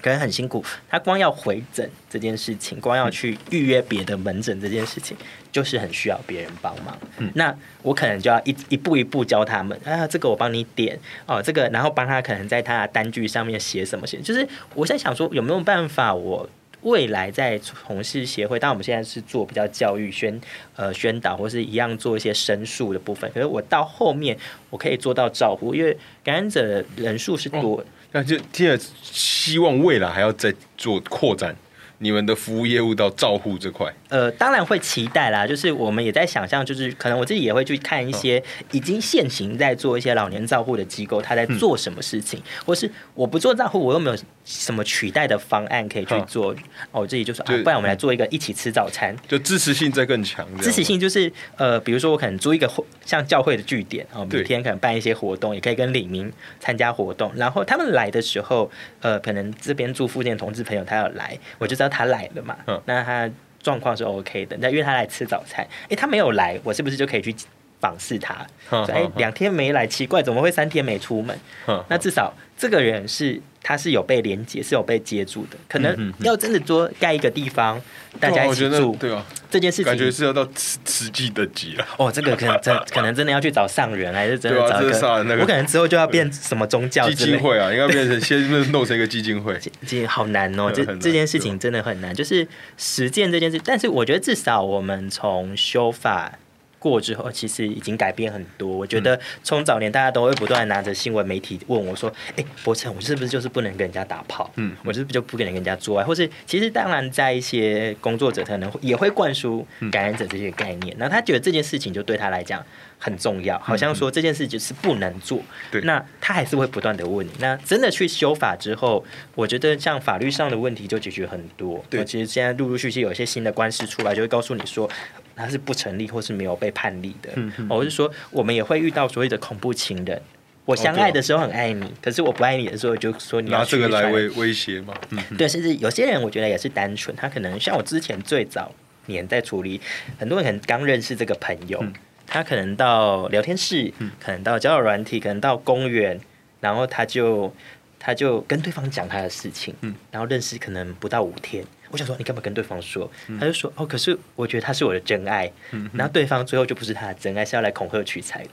[0.00, 0.64] 可能很辛苦。
[0.88, 5.16] 他光要回诊这件事情，光要去预约别的门诊这件事情，
[5.50, 6.96] 就是很需要别人帮忙。
[7.18, 16.48] 嗯，那我可能就要一一步一步教他们啊，这个我帮你点哦，这个然后帮他可能在他的单据上面写什么写，就是我在想说有没有办法我。
[16.82, 20.40] 未来在从事协会，当然我们现在是做比较教育宣
[20.76, 23.30] 呃宣导，或是一样做一些申诉的部分。
[23.32, 24.36] 可是我到后面
[24.70, 31.56] 我可以做到照顾，因为感染者人数是多，那就现在希望未来还要再做扩展。
[31.98, 35.46] 你们的服务业务到照护这块，呃，当然会期待啦。
[35.46, 38.42] 就是我们也在想象，就是可能我自己也会去看一些
[38.72, 46.52] 已经现行在做一些老年照护的机构，他在做什么事情，或是我不做照护，我又没有什么取代的方案可以去做。
[46.90, 50.44] 哦，我自己就说，不然我们来做一个一起吃早餐，就支持性再更强。
[50.58, 52.68] 支持性就是呃，比如说我可能租一个
[53.06, 57.32] 像教会的据点，哦，每天可能办一些活动，也可以跟李明参加活动。
[57.36, 58.68] 然后他们来的时候，
[59.00, 61.92] 呃，可能这边住附近的同志朋友他要来，我就知道。
[61.92, 62.56] 他来了嘛？
[62.68, 63.30] 嗯那他
[63.62, 64.56] 状况是 OK 的。
[64.60, 67.34] 那约他来吃早餐，哎，他没有来，我是不是就可以去
[67.80, 68.46] 访视他？
[68.88, 71.38] 哎，两天没来，奇怪，怎么会三天没出门？
[71.66, 73.38] 嗯那至少这个人是。
[73.62, 75.56] 它是有被连接，是有被接住的。
[75.68, 77.80] 可能要真的多盖一个地方，
[78.18, 81.86] 大家一起住，对啊，这件事情感觉是要到实实际的级了。
[81.96, 85.36] 哦，这个可能真可能真的要去找上人，还是真的找个？
[85.40, 89.58] 我可能之后就要变什么宗教基金会啊，应该变成 先弄成一个基金会。
[89.86, 92.46] 基好难哦，这这件事情真的很难，就是
[92.76, 93.60] 实践这件事。
[93.64, 96.32] 但是我觉得至少我们从修法。
[96.82, 98.68] 过之后，其实已经改变很多。
[98.68, 104.50] 我觉得从早年大家都会不断拿着新闻媒体问我说：“哎，伯承，我是不是就是不能跟人家打炮？
[104.56, 106.04] 嗯，我是不是就不能跟人家做爱？
[106.04, 110.96] 或是其实当然，在一些工作者可能也会灌输感染者这些概念。
[110.98, 112.64] 那他觉得这件事情就对他来讲
[112.98, 115.40] 很重要，好像说这件事情是不能做。
[115.70, 117.30] 对，那他还是会不断的问你。
[117.38, 119.04] 那真的去修法之后，
[119.36, 121.84] 我觉得像法律上的问题就解决很多。
[121.88, 124.90] 对，其实现在陆陆续续有一些新的官司出来，就会告诉你说。
[125.34, 127.30] 他是不成立或是没有被判例的。
[127.68, 130.20] 我是说，我们也会遇到所谓的恐怖情人。
[130.64, 134.94] 我相爱的时候很爱你，可是我不爱你的时候，就说你拿这个来威威胁吗？
[135.36, 138.72] 对，甚至有些人我觉得也是单纯，他可能像我之前最早
[139.06, 139.80] 年在处理，
[140.20, 141.84] 很多人可能刚认识这个朋友，
[142.28, 146.20] 他可能到聊天室，可能到交友软体，可能到公园，
[146.60, 147.52] 然后他就
[147.98, 149.74] 他就跟对方讲他的事情，
[150.12, 151.64] 然后认识可能不到五天。
[151.92, 153.08] 我想说，你干嘛跟对方说？
[153.38, 155.48] 他就说：“哦，可是我觉得他是我的真爱。”
[155.94, 158.50] 然后对方最后就不是他的真爱，是要来恐吓取财的。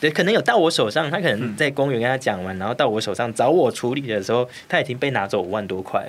[0.00, 6.00] 对，可能有到我手上，他可能在公园跟他讲完，然后到我手上找我处理的时候，他已经被拿走五万多块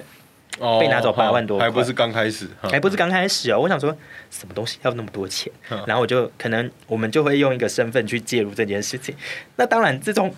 [0.59, 3.59] 了，被拿走八万多，还不是刚开始，还不是刚开始哦。
[3.59, 3.95] 我想说，
[4.29, 5.53] 什么东西要那么多钱？
[5.85, 9.15] 然后我就可能我们就会用一个身份去介入这件事情。
[9.55, 10.33] 那当然，这种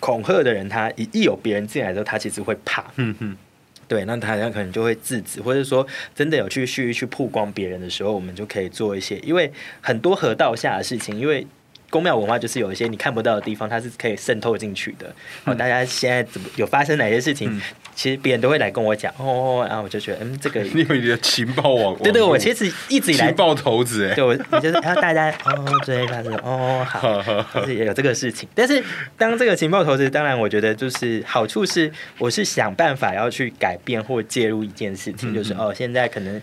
[0.00, 2.84] 恐吓的人，他一一有别人进来之后，他其实会怕。
[2.96, 3.36] 嗯嗯。
[3.92, 9.52] 对，那他可能就会制止，或者说真的有去去去曝光别人的时候，我们就可以做一些，因为
[9.82, 11.46] 很多河道下的事情，因为。
[11.92, 15.14] 宫庙文化就是有一些你看不到的地方，它是可以渗透进去的。
[15.44, 17.60] 哦，大家现在怎么有发生哪些事情？
[17.94, 27.22] 其实别人都会来跟我讲哦，然后我就觉得，嗯，这个 因为你的情报网， 对对，我其实一直以来情报头子哎，对我就是然后大家哦，对，他说哦好，
[27.60, 28.48] 就是也有这个事情。
[28.54, 28.82] 但是
[29.18, 36.40] 当这个情报头子，当然我觉得就是好处是，我是想办法要去改变或介入一件事情，就是哦，现在可能。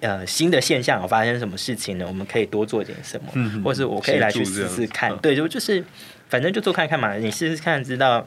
[0.00, 2.04] 呃，新的现象有发生什么事情呢？
[2.06, 5.16] 我们可以多做点什么，或是我可以来去试试看。
[5.18, 5.84] 对，就就是
[6.28, 8.26] 反正就做看看嘛，你试试看，知道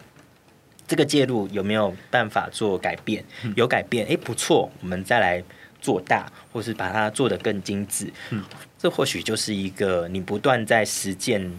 [0.87, 3.23] 这个介入有没有办法做改变？
[3.55, 5.43] 有改变，哎，不错，我们再来
[5.79, 8.11] 做大，或是把它做得更精致。
[8.31, 8.43] 嗯，
[8.77, 11.51] 这或许就是一个你不断在实践。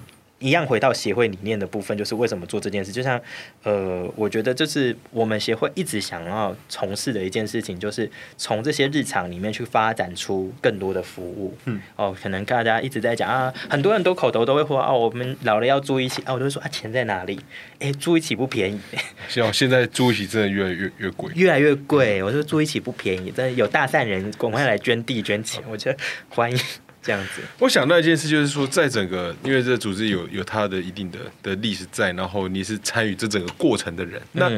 [0.43, 2.91] 一样回到协会理念的部分，就是为什么做这件事？
[2.91, 3.21] 就像，
[3.63, 11.57] 呃，我觉得就是我们协会一直想要从事的一件事情，就是从这些日常里面去发展出更多的服务。
[11.67, 17.39] 嗯，哦，可能大家一直在讲啊，很多人都口头都会说哦，我们老了要住一起啊，我都会说啊，钱在哪里？
[17.79, 18.81] 哎，住一起不便宜。
[19.29, 22.23] 像现在住一起真的越来越越贵，越来越贵。
[22.23, 26.59] 我说住一起不便宜，真的有大善人赶快来捐地捐钱，我觉得欢迎。
[27.03, 34.51] 这样子，我想到一件事，就是说，在整个，因为这个组织有有它的一定的的历史在，然后你是参与这整个过程的人，那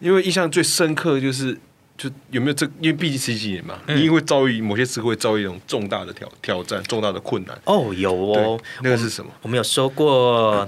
[0.00, 1.56] 因为印象最深刻就是，
[1.96, 7.56] 就有没有这，因为毕竟十几年嘛，你因为遭遇某些时会遭遇一种重大的挑挑战、重大的困难。
[7.64, 9.30] 哦，有哦，那个是什么？
[9.42, 10.66] 我们有说过。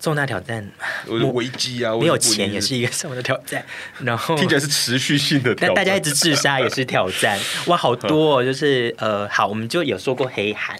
[0.00, 0.66] 重大挑战，
[1.06, 1.94] 危机啊！
[1.94, 3.62] 没有钱也是一个什么的挑战，
[4.02, 5.54] 然后听起来是持续性的。
[5.54, 8.42] 但大家一直自杀也是挑战， 哇，好多哦！
[8.42, 10.74] 就是呃，好，我们就有说过黑函，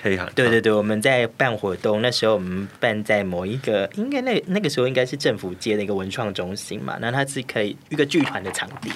[0.00, 8.92] 黑函，对对对，我们在办活动，那时候我们办在某一个，应该那那个时候应该是政府接的一个文创中心嘛，那它是可以一个剧团的场地，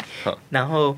[0.49, 0.97] 然后。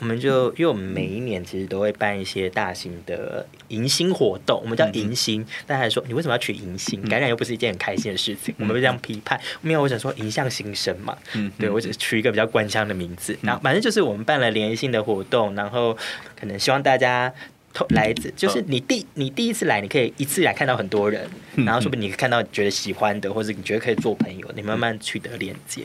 [0.00, 5.46] 我们就因为我们每一年其实都会办一些大型的迎新活动，我们叫迎新。
[5.66, 7.00] 大家说你为什么要取迎新？
[7.06, 9.38] 感染又不是一件很开心的事情，我们会这样批判。
[9.60, 11.16] 没有，我想说迎向新生嘛。
[11.34, 13.38] 嗯，对我只取一个比较官腔的名字。
[13.42, 15.96] 然后反正就是我们办了联谊性的活动，然后
[16.34, 17.30] 可能希望大家
[17.90, 25.82] 来，就是你第你第一次来，你可以一次来看到很多人，然后说不定你看到觉得喜欢的，或者你觉得可以做朋友，你慢慢取得连接。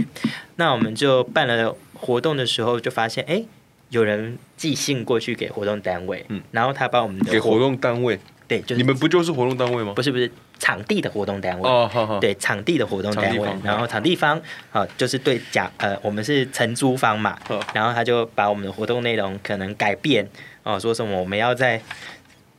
[0.55, 3.43] 那我们就办了活动的时候，就发现哎。
[3.89, 9.93] 有人寄信过去给活动单位，嗯，然后他把我们的给活动单位，对，就你们不就是活动单位吗？
[9.95, 11.69] 不是不是，场地的活动单位。
[11.69, 17.37] 哦，好好，对，场地的活动单位，然后场地方啊，就是对甲呃，我们是承租方嘛，
[17.73, 20.27] 然后他就把我们的活动内容可能改变
[20.63, 21.81] 哦，说什么我们要在。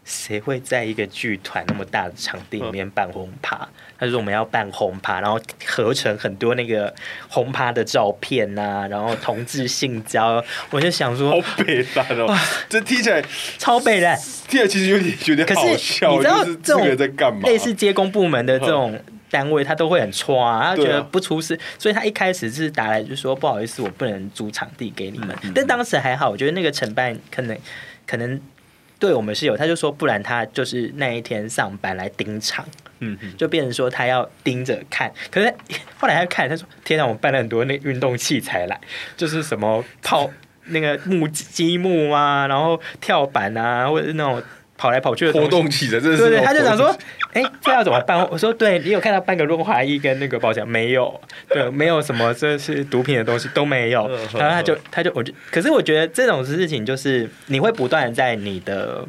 [0.06, 3.68] 谁会在一个剧团那么大的场地里面办轰趴？
[3.98, 6.94] 他说我们要办轰趴，然后合成很多那个
[7.28, 12.38] 轰趴的照片呐，然后同志性交， 我就想说，好北烂哦！
[12.68, 13.20] 这听起来
[13.58, 14.16] 超北烂，
[14.46, 16.12] 听起来其实有点有点好笑。
[16.12, 17.40] 你知道这种在干嘛？
[17.48, 18.96] 类似接工部门的这种
[19.28, 25.36] 单位，他都会很抓，他觉得不出事，所以他一开始是打来就说不好意思，我不能租场地给你们。
[25.52, 27.58] 但当时还好，我觉得那个承办可能
[28.06, 28.40] 可能。
[29.06, 32.66] 对我们是有，他就说不然他就是那一天上班来盯场，
[32.98, 35.12] 嗯，就变成说他要盯着看。
[35.30, 35.54] 可是
[35.96, 38.80] 后来他看，他说：“天啊，我办了很多那运动器材来，
[39.16, 40.28] 就是什么泡
[40.64, 44.42] 那个木积木啊，然后跳板啊，或者是那种。”
[44.76, 46.94] 跑来跑去的活动起的，对对，他就想说，
[47.32, 48.18] 哎，这要怎么办？
[48.30, 51.20] 我说，对你有看到半个润滑液跟那个保险没有？
[51.48, 54.08] 对，没有什么这是毒品的东西都没有。
[54.38, 59.04] 然后他就他就我就，可是我觉得这种事情就是你会不断在你的。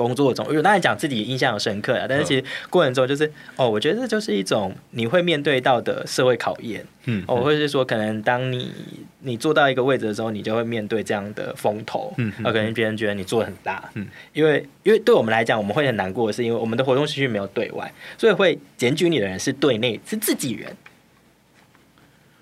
[0.00, 8.72] 工作中，有当然讲自己印象很深刻啊，但是其实过程中就是哦，我觉得这就是一种你会面对到的社会考验，嗯，哦，或者是说可能当你
[9.20, 20.74] 你做到一个位置的时候，你就会面对这样的风头，嗯，啊，可能别人觉得你做的很大，嗯，因为因为对我们来讲，我们会很难过是，因为我们的活动区域没有对外，所以会检举你的人是对内，是自己人，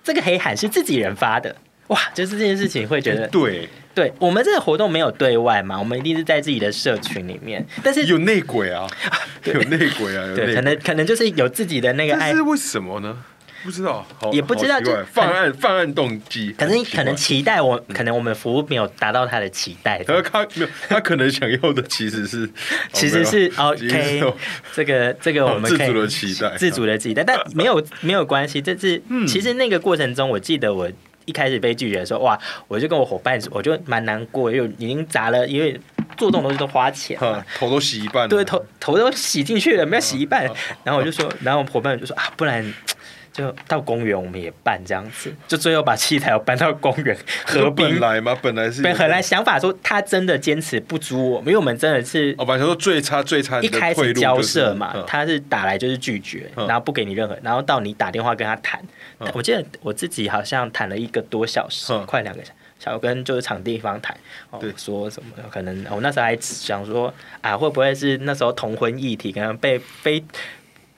[0.04, 1.56] 这个黑函是自己人发的。
[1.88, 3.66] 哇，就是这件事情会觉得，对，
[3.98, 8.86] 对我们这个活动没有对外嘛，我们一定是在自己的社群里面，但是有内鬼啊，
[9.42, 13.18] 有内鬼啊，对，可能可能就是有自己的那个爱，是为什么呢？
[13.64, 22.48] 不知道，也不知道，就犯案犯案动机，可能可能期待我，可能我们服务没有达到他的期待，他他没有，他可能想要的其实是
[22.94, 24.22] 其实是 OK，
[24.76, 30.88] 这个这个我们自主的期待，自主的期待，但 没有没有关系，这是其实那个过程中，我记得我
[31.28, 35.78] 一开始被拒绝的时候，哇，我就跟我伙伴，我就蛮难过，因为已经砸了，因为
[36.16, 37.18] 做这种东西都花钱，
[37.58, 40.44] 头都洗一半，对，头头都洗进去了，没有洗一半，
[40.82, 42.74] 然后我就说，然后我伙伴就说啊，不然。
[43.38, 47.88] 就到公园，我们也办这样子，就最后把器材搬到公园合并。
[47.88, 48.36] 本来嘛？
[48.42, 58.82] 本来是本来想法说他真的坚持不租我们，因为我们真的是哦，本来说最差最差，一开始交涉嘛，他是打来就是拒绝，然后不给你任何，然后到你打电话跟他谈。
[59.32, 64.16] 我记得我自己好像谈了一个多小时，快两个小时小跟就是场地方谈，
[64.50, 70.24] 哦，说什么可能我那时候还想说啊，会不会是那时候同婚议题可能被非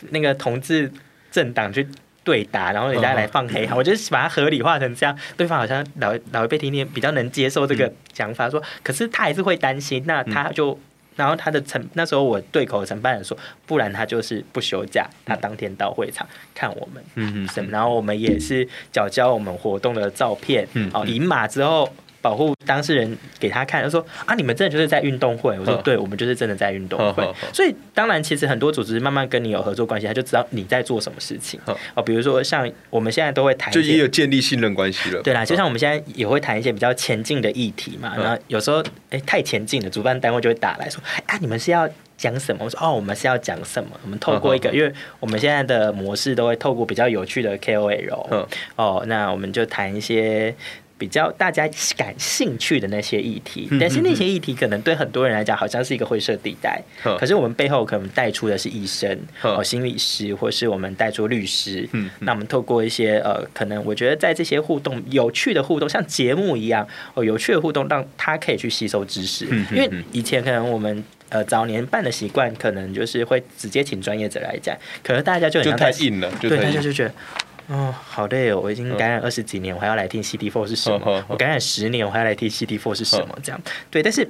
[0.09, 0.91] 那个同志
[1.31, 1.87] 政党去。
[2.23, 10.79] 对打，然后人家来放黑，我就是把它合理化成这样，对方好像老老一辈听听比较能接受这个想法，说，可是他还是会担心，那他就，
[11.17, 21.93] 然后他的承那时候我对口承办人说，不然他就是不休假，他当天到会场看我们，嗯嗯，然后我们也是缴交我们活动的照片，嗯，哦，赢马之后。
[22.23, 25.59] 保护当事人给他看，他说啊，你们真的就是在运动会。
[25.59, 27.27] 我说对，我们就是真的在运动会。
[27.53, 31.59] 所以当然，其实很多组织慢慢跟你有合作关系，他就知道你在做什么事情。
[31.95, 35.23] 哦，比如说像我们现在都会谈，就也有建立信任关系了。
[35.23, 38.15] 对啦，就像我们现在也会谈一些比较前进的议题嘛。
[38.17, 42.65] 然后有时候哎太前进了，主办单位就会打来说，啊，你们是要讲什么？
[42.65, 43.91] 我说哦，我们是要讲什么？
[44.03, 48.47] 我们透过一个，因为我们现在的模式都会透过比较有趣的 KOL。
[48.77, 50.55] 哦，那我们就谈一些。
[51.01, 56.79] 比较大家感兴趣的那些议题，但是那些议题可能对很多人来讲好像是一个灰色地带。
[57.19, 61.89] 可是我们背后可能带出的是医生、哦心理师，或是我们带出律师。
[62.19, 69.47] 那我们透过一些呃，可能我觉得在这些互动有趣的互动，像节目一样哦，有趣的互动，让他可以去吸收知识。
[69.73, 77.15] 因为以前可能我们呃早年办的习惯，可能就是会直接请专业者来讲，可能大家就很太硬了，对大家就觉得。
[77.71, 78.59] 哦，好累哦！
[78.61, 81.25] 我已经感染二十几年，我还要来听 CD Four 是什么？
[81.29, 83.39] 我感染十年，我还要来听 CD Four 是什么？
[83.45, 83.61] 这样
[83.93, 84.29] 对，但是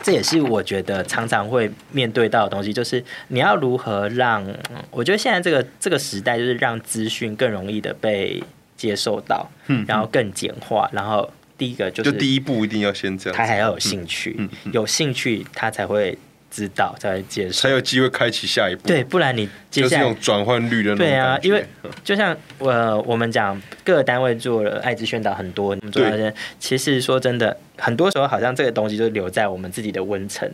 [0.00, 4.46] 这也是我觉得常常会面对到的东西，就是你要如何让？
[4.92, 8.40] 我觉得现在这个这个时代，就是让资讯更容易的被
[8.76, 14.38] 接受到，嗯，然后更简化，然后第一个就是第一步一定要先这样，他还要有兴趣，
[14.72, 16.16] 有兴趣他才会。
[16.52, 18.86] 知道再介绍，才有机会开启下一步。
[18.86, 20.94] 对，不然你就是那种转换率的。
[20.94, 21.64] 对啊，因为
[22.04, 30.46] 就像我我们讲，各个单位做了艾滋宣导很多，我们做那些，其实说真的，很多时候好像这个东西就留在我们自己的温层。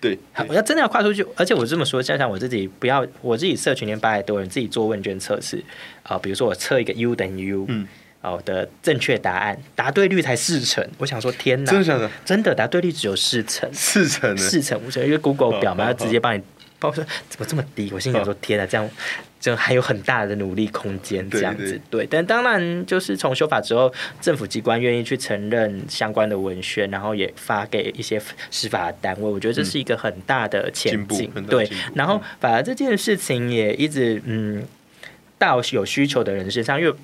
[0.00, 0.16] 对，
[0.48, 5.60] 我要真的要跨出去，而且我这么说，像像我自己，不要我自己社群连八百多人，自己做问卷测试
[6.04, 7.88] 啊，比如说我测一个 U 等于 U，嗯。
[8.24, 10.84] 哦的正确答案，答对率才四成。
[10.96, 16.42] 我想说，天哪，真的真的答对率只有四成，四成，四成五成，因为 Google 表嘛，要直接帮你
[16.78, 17.90] 报说怎么这么低？
[17.92, 18.90] 我心想说，天哪，这样
[19.38, 22.06] 就还有很大的努力空间，这样子对。
[22.06, 28.18] 但当然，就是从修法之后，政府机关愿意去承认相关的文宣，然后也发给一些
[28.50, 31.30] 司法单位，我觉得这是一个很大的前进。
[31.46, 34.64] 对，然后反而这件事情也一直嗯，
[35.38, 36.94] 到有需求的人身上，因为。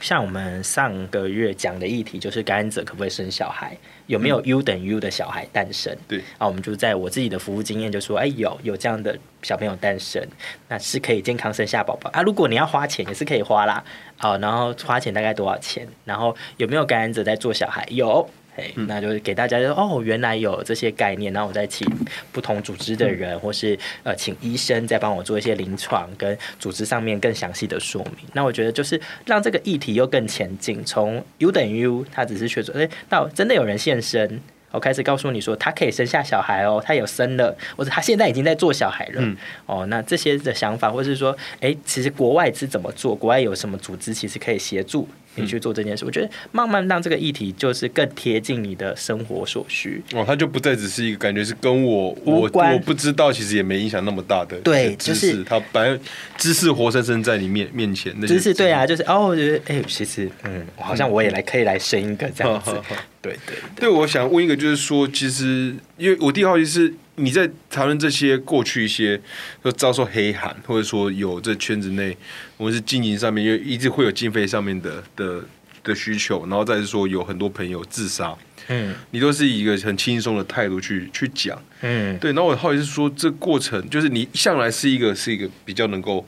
[0.00, 5.96] 像我们上个月讲的议题，就是感染者可不可以生小孩，有没有 U 等于 U 的小孩诞生？
[6.06, 10.22] 对，啊，我们就在我自己的服务经验就说，哎，有有这样的小朋友诞生，
[10.68, 12.22] 那是可以健康生下宝宝啊。
[12.22, 13.82] 如果你要花钱，也是可以花啦。
[14.16, 15.86] 好，然后花钱大概多少钱？
[16.04, 17.86] 然后有没有感染者在做小孩？
[17.90, 18.28] 有。
[18.56, 21.86] 哎，那就是给大家说哦，原来有这些概念，然后我再请
[22.32, 28.26] 不同组织的人，或是呃，请医生再帮我做一些临床跟组织上面更详细的说明。
[28.32, 34.40] 那我觉得就是让这个议题又更前进，从 U 等于 U，他只是确诊，哎，到真的有人现身。
[34.72, 39.22] 我开始告诉你说，他可以生下小孩哦，他有生了，或者他现在已经在做小孩了。
[39.64, 43.14] 哦，那这些的想法，或者是说，哎，其实国外是怎么做？
[43.14, 46.04] 国外有什么组织其实可以协助你去做这件事？
[46.04, 50.02] 我觉得慢慢让这个议题就是更贴近你的生活所需。
[50.14, 55.44] 哦，它就不再只是一个感觉是跟我我我不知道，其实也没影响那么大的对知识。
[55.44, 55.98] 它反正
[56.36, 62.72] 知识活生生在你面面前，知识对啊，就是哦，我觉得哎，其实嗯，好像我也来可以来生一个这样子。
[63.22, 69.20] 对对对，我想问一个，就是说，其实因为我第一好奇是你在谈论这些过去一些
[69.62, 72.16] 都遭受黑函，或者说有这圈子内
[72.56, 75.42] 我们是经营上面，因为一直会有经费上面的的
[75.82, 78.36] 的需求，然后再是说有很多朋友自杀，
[78.68, 78.94] 嗯。
[79.10, 81.60] 你都是以一个很轻松的态度去去讲。
[81.80, 86.26] 嗯，对，然后我好奇是说，这过程就是你向来是一个是一个比较能够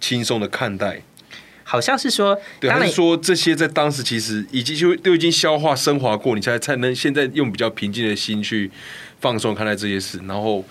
[0.00, 1.02] 轻松的看待，
[1.64, 8.70] 好像是说，对，当然还是说这些在当时其实已经就都已经消化升华过，你才才能现在用比较平静的心去
[9.20, 10.18] 放松看待这些事。
[10.26, 10.64] 然后，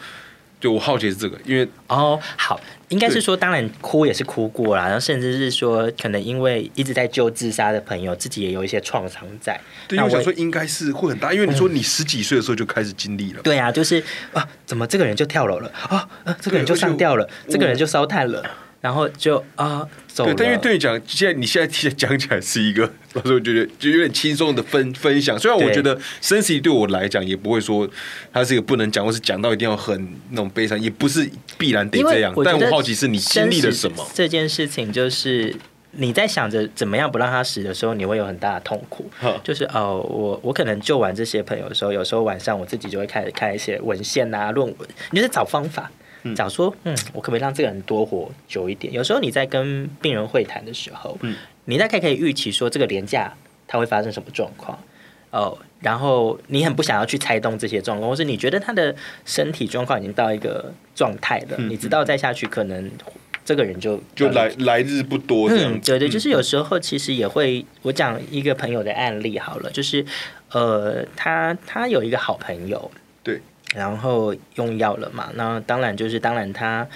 [0.60, 9.60] 就我好奇是这个，因为哦，好，应该是说，当然哭也是哭过啦，然后甚至是说，可能因为一直在救自杀的朋友，自己也有一些创伤在。
[9.88, 16.08] 对，我那我想说应该是会很大，因为你说你十几岁的时候就开始经历了，对啊，就是啊，怎么这个人就跳楼了啊？
[16.24, 18.43] 呃，这个人就上吊了，这个人就烧炭了，
[18.86, 20.34] 然后就啊走了。
[20.36, 22.84] 对，但因为对你讲，现在你现在听讲起来是一个，
[23.14, 25.40] 老师我觉得就有点轻松的分分享。
[25.40, 27.90] 虽然我觉得生死对我来讲也不会说
[28.32, 31.28] 它是一个不能讲，或是讲到一定要很那种悲伤，也不是
[31.58, 32.32] 必然得这样。
[32.36, 34.06] 我但我好奇是你经历了什么？
[34.14, 35.56] 这件事情就是
[35.94, 39.10] 你在想着怎么样不让他死的时候，你会有很大的痛苦。
[39.20, 45.92] 哈就是哦，我我可能救完这些朋友的时候，有时候晚上我自己就会开始看一些文献啊、论文，你就是找方法。
[46.34, 48.93] 找说，嗯，我可不可以让这个人多活久一点？
[48.93, 51.36] 有时候你在跟病人会谈的时候，嗯。
[51.65, 53.34] 你大概可以预期说这个廉价
[53.67, 54.78] 它会发生什么状况。
[55.32, 58.95] 哦，然后你很不想要去猜动这些状况，或是你觉得他的
[59.26, 62.89] 身体状况已经到一个状态了，嗯你知道再下去可能
[63.43, 65.91] 这个人就就来来日不多这样嗯，子。
[65.91, 70.05] 对对，就是有时候其实也会，我讲一个朋友的案例好了，就是
[70.51, 73.05] 呃，他他有一个好朋友，对，
[73.74, 76.88] 然后用药了嘛，那当然就是当然他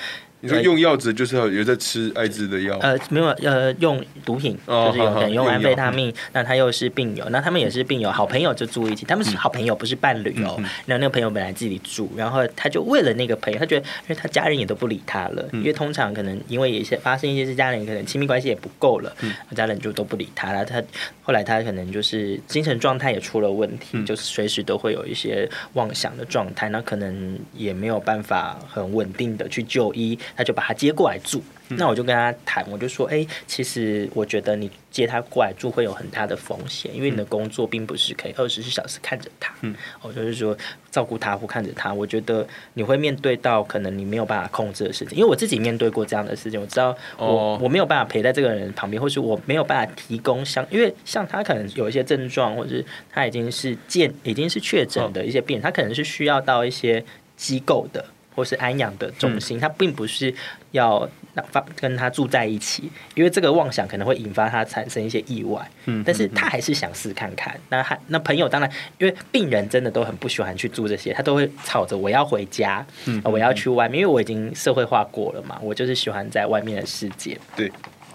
[0.41, 10.57] 你说用药子就是要有在吃艾滋的药，呃没有呃用毒品，哦就是有好好人用安非他命，那他又是病友，那他们也是病友，好朋友就住一起，他们是好朋友，不是伴侣哦。
[10.85, 19.13] 那那个朋友本来自己住，然后他就为了那个朋友，他觉得因为他家人也都不理他了，因为通常可能因为一些发生一些事，家人可能亲密关系也不够了，
[19.55, 20.63] 家人就都不理他了。
[20.63, 20.81] 他
[21.21, 31.41] 后来他可能就是精神状态也出了问题，就是随时都会有一些妄想的状态，那可能也没有办法很稳定的去就医，他就把他接过来住。
[31.73, 40.57] 那我就跟他谈，我就说，哎、其实我觉得你接他过来住会有很大的风险，因为你的工作并不是可以二十四小时看着他，嗯，我就是说
[40.89, 47.59] 照顾他或看着他，我觉得你会面对到可能你没有办法控制的事情，因为我自己面对过这样的事情，我知道我、哦。
[47.61, 57.05] 我没有办法陪在这个人旁边，或是我没有办法提供相，因为像他可能有一些症状，或者是他已经是健已经是确诊的一些病人，他可能是需要到一些
[57.37, 58.03] 机构的。
[58.35, 60.33] 或是安养的中心，他并不是
[60.71, 61.07] 要
[61.51, 65.69] 发跟他住在一起，因为这个妄想可能会引发他产生一些意外。
[65.85, 67.59] 嗯但是他还是想试看看。
[67.69, 77.37] 那还那朋友当然，因为病人真的都很不喜欢去住这些，他都会吵着我要回家，嗯我要去外面，因为我已经社会化过了嘛，我就是喜欢在外面的世界。
[77.55, 77.71] 对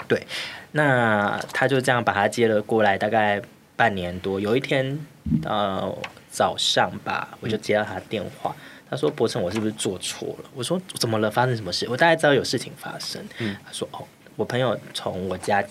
[0.06, 0.22] 对，
[0.72, 3.40] 那他就这样把他接了过来，大概
[3.74, 4.38] 半年多。
[4.38, 4.98] 有一天，
[5.44, 5.96] 呃，
[6.30, 8.54] 早上吧，我就接到他的电话，
[8.88, 11.30] 他说：“伯承，我是不是做错了？”我说：“怎么了？
[11.30, 13.24] 发生什么事？”我大概知道有事情发生。
[13.38, 14.04] 嗯他说：“哦，
[14.36, 15.64] 我朋友从我家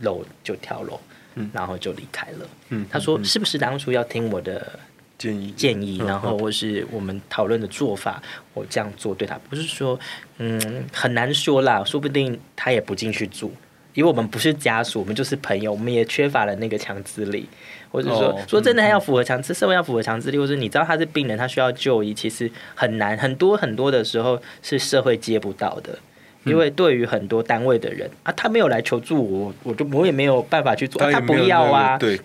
[0.00, 0.98] 楼就跳楼，
[1.34, 2.48] 嗯然后就离开了。
[2.70, 4.78] 嗯他说：“是不是当初要听我的
[5.18, 8.22] 建议建议，嗯然后或是我们讨论的做法，
[8.54, 9.98] 我这样做对他不是说，
[10.38, 13.52] 嗯，很难说啦，说不定他也不进去住，
[13.94, 17.48] 因为我们不是家属，我们就是朋友，我们也缺乏了那个强制力，
[17.96, 25.98] 或者说、哦说真的，他要符合强制，社会要符合强制力，或者你知道他是病人，他需要就医，其实很难，很多很多的时候是社会接不到的。
[26.44, 32.20] 因为对于很多单位的人啊，他没有来求助我，我就我也没有办法去做，啊他不要啊，对，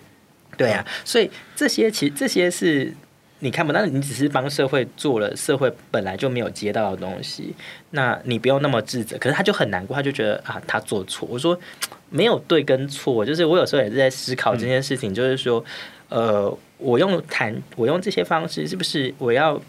[0.56, 2.92] 对啊，所以这些其实这些是
[3.42, 7.52] 你看不到，你只是帮社会做了社会本来就没有接到的东西，
[7.90, 9.18] 那你不用那么自责。
[9.18, 11.26] 可是他就很难过，他就觉得啊，他做错。
[11.30, 11.58] 我说
[12.08, 15.64] 没有对跟错，就是我有时候也是在思考这件事情，就是说，
[16.08, 19.60] 呃，我用谈，我用这些方式，是不是我要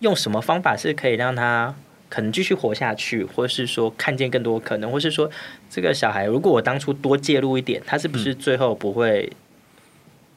[0.00, 1.74] 用什么方法是可以让他？
[2.08, 5.30] 可能继续活下去，或是说看见更多可能，或是说
[5.70, 9.32] 这个小孩，如果我当初多介入一点，他是不是最后不会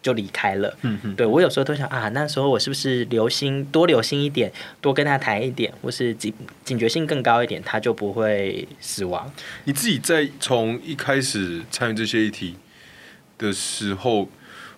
[0.05, 0.77] 就离开了？
[0.83, 6.31] 嗯嗯，对我有时候都想啊，那时候我是不是留心多留心一点，多跟他谈一点，或是警
[6.63, 9.33] 警觉性更高一点，他就不会死亡。
[9.63, 12.55] 你自己在从一开始参与这些议题
[13.39, 14.29] 的时候，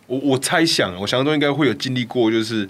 [0.06, 2.70] 我我猜想，我想象中应该会有经历过，就是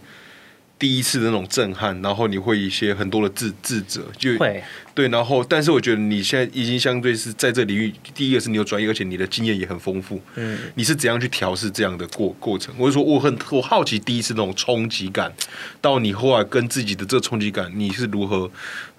[0.79, 4.63] 第一次的那种震撼，然后你会一些很多的自自责，就会，
[4.93, 10.21] 对，然后但是我觉得你现在已经相对是在这领域，第一个是你有专业，而且你的经验也很丰富。
[10.35, 12.73] 嗯，你是怎样去调试这样的过过程？
[12.77, 15.33] 我就说我很我好奇第一次那种冲击感，
[15.81, 18.49] 到你后来跟自己的这个冲击感，你是如何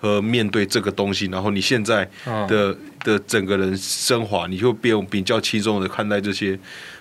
[0.01, 1.26] 和面对这个东西？
[1.26, 6.59] 然后你现在嗯的、的整个人升华，你就变比较轻松的看待这些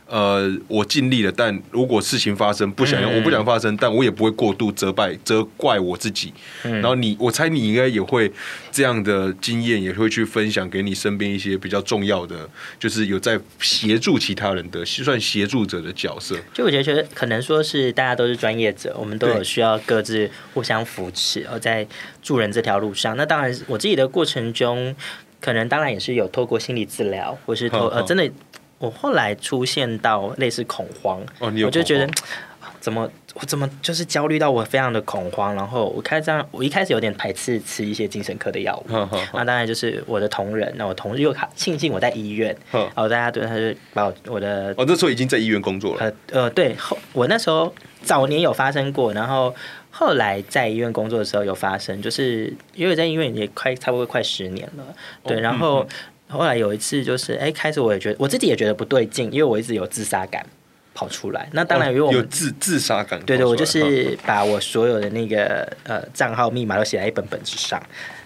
[0.09, 6.33] 呃，我尽力了，但如果事情发生不想要，我不想发生，但我也不会过度责败、责怪我自己。
[6.63, 8.31] 然后你，我猜你应该也会
[8.71, 12.49] 这样的经验，也会去分享给你身边一些比较重要的，
[12.79, 16.37] 就是有在协助其他人的，算协助者的角色。
[16.53, 21.85] 就我觉得，可能说是大家都是专业者，我们都有需要各自互相扶持，而在
[22.21, 23.17] 助人这条路上。
[23.17, 24.95] 那当然，我自己的过程中，
[25.41, 28.31] 可能当然也是有透过心理治疗，或是透呃真的。
[28.79, 32.07] 我后来出现到类似恐慌，我就觉得
[32.79, 46.13] 怎么我怎么就是焦虑到我非常的恐慌，然后我开始这样，我一开始有点排斥吃一些精神科的药物，那当然就是我的同仁，那我同事又庆幸我在医院，然后大家对他就把我我的哦那时候已经在医院工作了，呃
[46.43, 47.73] 呃对后我那时候
[48.03, 49.53] 早年有发生过，然后
[49.89, 54.83] 后来在医院工作的时候有发生，就是因为在医院也快差不多快十年了，
[55.23, 55.85] 对，然后。
[56.29, 60.45] 后来有一次，就是哎，开始我也觉得我自己也觉得不对劲，因为我一直有自杀感
[60.93, 61.47] 跑出来。
[61.53, 67.81] 那当然，因为我有自自杀感，对对，我就是把我所有的那个呃账号密码都写在一本本子上，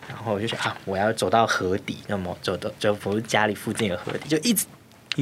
[0.10, 4.66] 然后我就想啊，我要走到河底，那么走到就不是家里附近有河底，就一直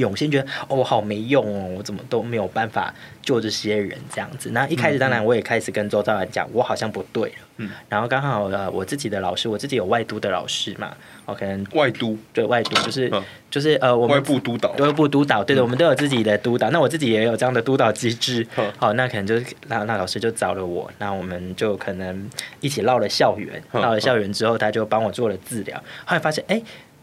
[0.00, 2.92] 涌现，觉得哦，我好没用哦，我怎么都没有办法
[3.22, 4.50] 救这些人这样子。
[4.50, 7.36] 那一开始，当然我也开始跟周遭人讲，我好像不对了。
[7.58, 10.92] 嗯，然后刚好呃，我自己的老师，我自己有外督的老师嘛。
[11.26, 13.08] 哦可能外督对外督就是
[13.48, 16.68] 就是呃，我们外部督导外部督导，对的，我们都有自己的督导。
[16.70, 18.44] 那我自己也有这样的督导机制。
[18.78, 22.28] 好，那可能就是那那老师就找了我，那我们就可能
[22.60, 25.76] 一起绕了校园，绕了校园之后，他就帮我做了治疗。
[26.04, 26.60] 后来发现，哎。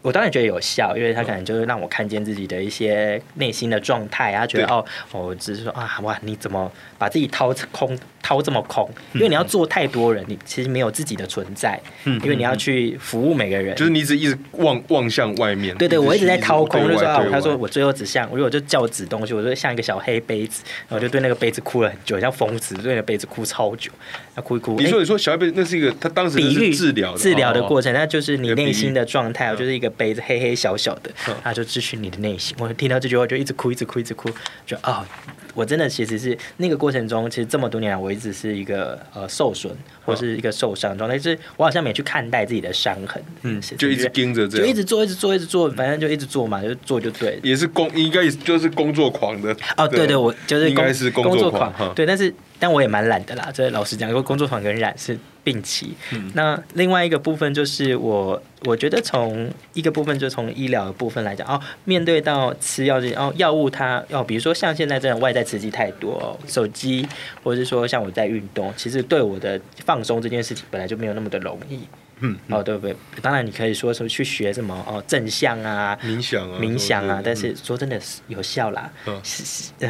[0.08, 4.82] 我当然觉得有效，因为他可能就是让我看见自己的一些内心的状态啊，觉得哦，
[5.12, 8.88] 我只是说啊，哇，你怎么把自己掏空，掏这么空？
[9.12, 15.76] 因为你要做太多人，你其实没有自己的存在，嗯因为你要去服务每个人，就是你一直一直望望向外面。
[15.76, 23.92] 对对，我一直在掏空，就说啊，他说我最后只像，如果就叫指东西，我就像一个小黑杯子，然后就对那个杯子哭了很久，像疯子对那个杯子哭超久，
[24.36, 24.80] 要哭一哭。
[24.80, 29.92] 你说你说小黑杯，那是一个他当时比喻治疗治疗的过程，那就是你内心的状态，就是一个。
[29.98, 31.10] 杯子黑黑小小的，
[31.42, 32.56] 他就支持你的内心。
[32.58, 34.30] 我听到这句话就一直哭，一直哭，一直哭，
[34.64, 35.06] 就啊，
[35.54, 47.38] 我真的其实是那个过程中，其实这么多年来，我一直是一个呃受损或是一个受伤状态，就是我好像没去看待自己的伤痕，嗯，就一直盯着这，就一直做，一直做，一直做，反正就一直做嘛，就做就对。
[47.42, 52.32] 也是工，应该就是工作狂的哦，对对，我就是应该是工作狂，对，但是。
[52.58, 55.94] 但我也蛮懒的啦，这老实讲，因为工作坊跟染是并齐。
[56.34, 67.06] 那另外一个部分就是我，我觉得从一个部分就从医疗的部分来讲，哦，面对到吃药这些哦药物它哦，比如说像现在这种外在刺激太多，手机
[67.42, 71.80] 或者是说像我在运动，其实对我的放松这件事情本来就没有那么的容易。
[72.20, 72.94] 嗯，哦，对不对？
[73.22, 77.20] 当然，你可以说说去学什么哦，正向啊，冥想啊，冥想啊。
[77.24, 78.90] 但是说真的是有效啦，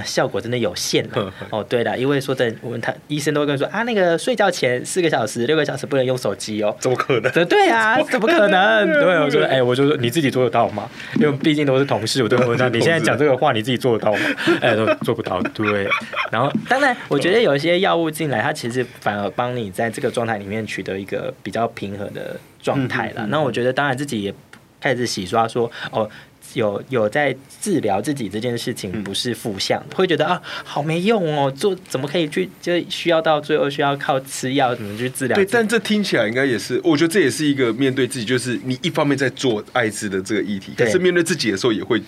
[0.04, 1.32] 效果真的有限了。
[1.50, 6.74] 哦，对的，因为说真，我们他医生都会跟说啊，那个睡觉前四个小时、六个小时不能用手机哦。
[6.80, 7.30] 怎么可能？
[7.46, 8.86] 对啊， 怎么可能？
[8.92, 10.88] 对，我说，哎，我就说你自己做得到吗？
[11.16, 14.20] 因为毕竟都是同事，我都问他， 你现在讲这个话，你自己做得到吗？
[14.60, 15.40] 哎，都做不到。
[15.54, 15.88] 对。
[16.30, 22.17] 然后，当然，我觉得有一些药物进来，它其实反而帮你在这个状态里面取得一个比较平衡的。
[22.18, 24.34] 的状态了，那我觉得当然自己也
[24.80, 26.08] 开始洗刷，说哦，
[26.54, 35.36] 有有在治疗自己这件事情不是负向，会觉得啊好没用哦，做怎么可以去就需要到最后需要靠吃药怎么去治疗？
[35.36, 42.02] 对，但这听起来应该也是，我觉得这也是一个面对自己，就是你一方面在做艾滋的这个议题，可是面对自己的时候也会。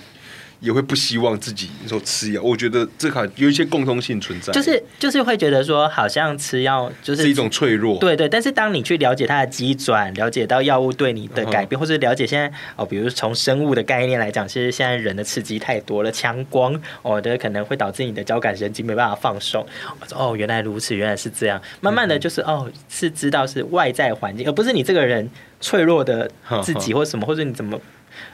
[0.61, 8.29] 也会不希望自己说吃药，我觉得这卡有一些共通性存在，就是就是会觉得说好像吃药就是一种脆弱，对对。
[8.29, 19.67] 但是当你去了解它的机转，了解到药物对你的改变，或者了解现在哦，比如从生物的概念来讲，其实现在人的刺激太多了，强光哦的可能会导致你的交感神经没办法放松。
[20.15, 21.61] 哦，原来如此，原来是这样。
[21.81, 25.31] 慢慢的就是哦，是知道是外在环境，而不是你这个人
[25.61, 26.31] 脆弱的
[26.63, 27.81] 自己或什么，或者你怎么。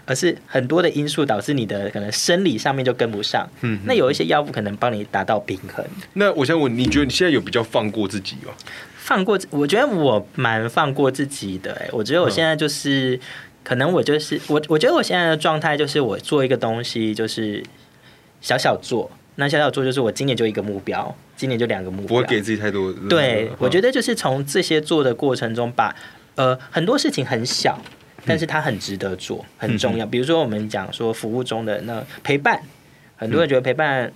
[0.05, 5.85] 而是很多的因素导致你的可能生理上面就跟不上，嗯，那有一些药物可能帮你达到平衡。
[6.15, 8.53] 那我想问，你觉得你现在有比较放过自己吗？
[8.99, 11.73] 放过，我觉得我蛮放过自己的。
[11.75, 13.19] 哎，我觉得我现在就是，
[13.63, 17.63] 可能我就是我，我觉得我现在的状态就是，我做一个东西就是
[18.41, 22.93] 小小做，那小小做就是我今年就一个目标，今年就两个目标，不会给自己太多。
[23.09, 25.95] 对，我觉得就是从这些做的过程中，把
[26.35, 27.81] 呃很多事情很小。
[28.27, 30.05] 但是它很值得做，很重要。
[30.05, 32.61] 比如说，我们讲说服务中的那陪伴，
[33.17, 34.13] 很多人觉得陪伴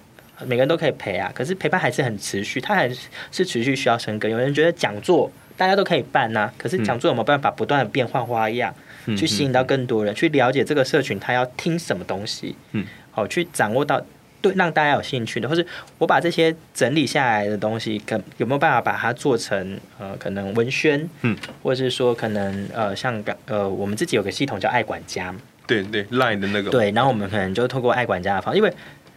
[0.46, 2.88] 每个人都可以陪啊，可是陪伴还是很持续，它还
[3.30, 4.30] 是持续需要生根。
[4.30, 8.74] 有人觉得讲座大家都可以办呐，可是讲座有没有办法不断的变换花样，
[9.16, 12.56] 去吸引到更多人，去了解这个社群他要听什么东西？
[12.72, 14.02] 嗯，好，去掌握到
[14.40, 15.66] 对让大家有兴趣的，或是
[15.98, 25.34] 我把这些整理下来的东西，可有没有办法把它做成呃可能文宣，嗯，或者是说可能呃像呃我们自己有个系统叫爱管家，
[25.66, 28.72] 对对，Line 的那个，对，然后我们可能就透过爱管家的方，因为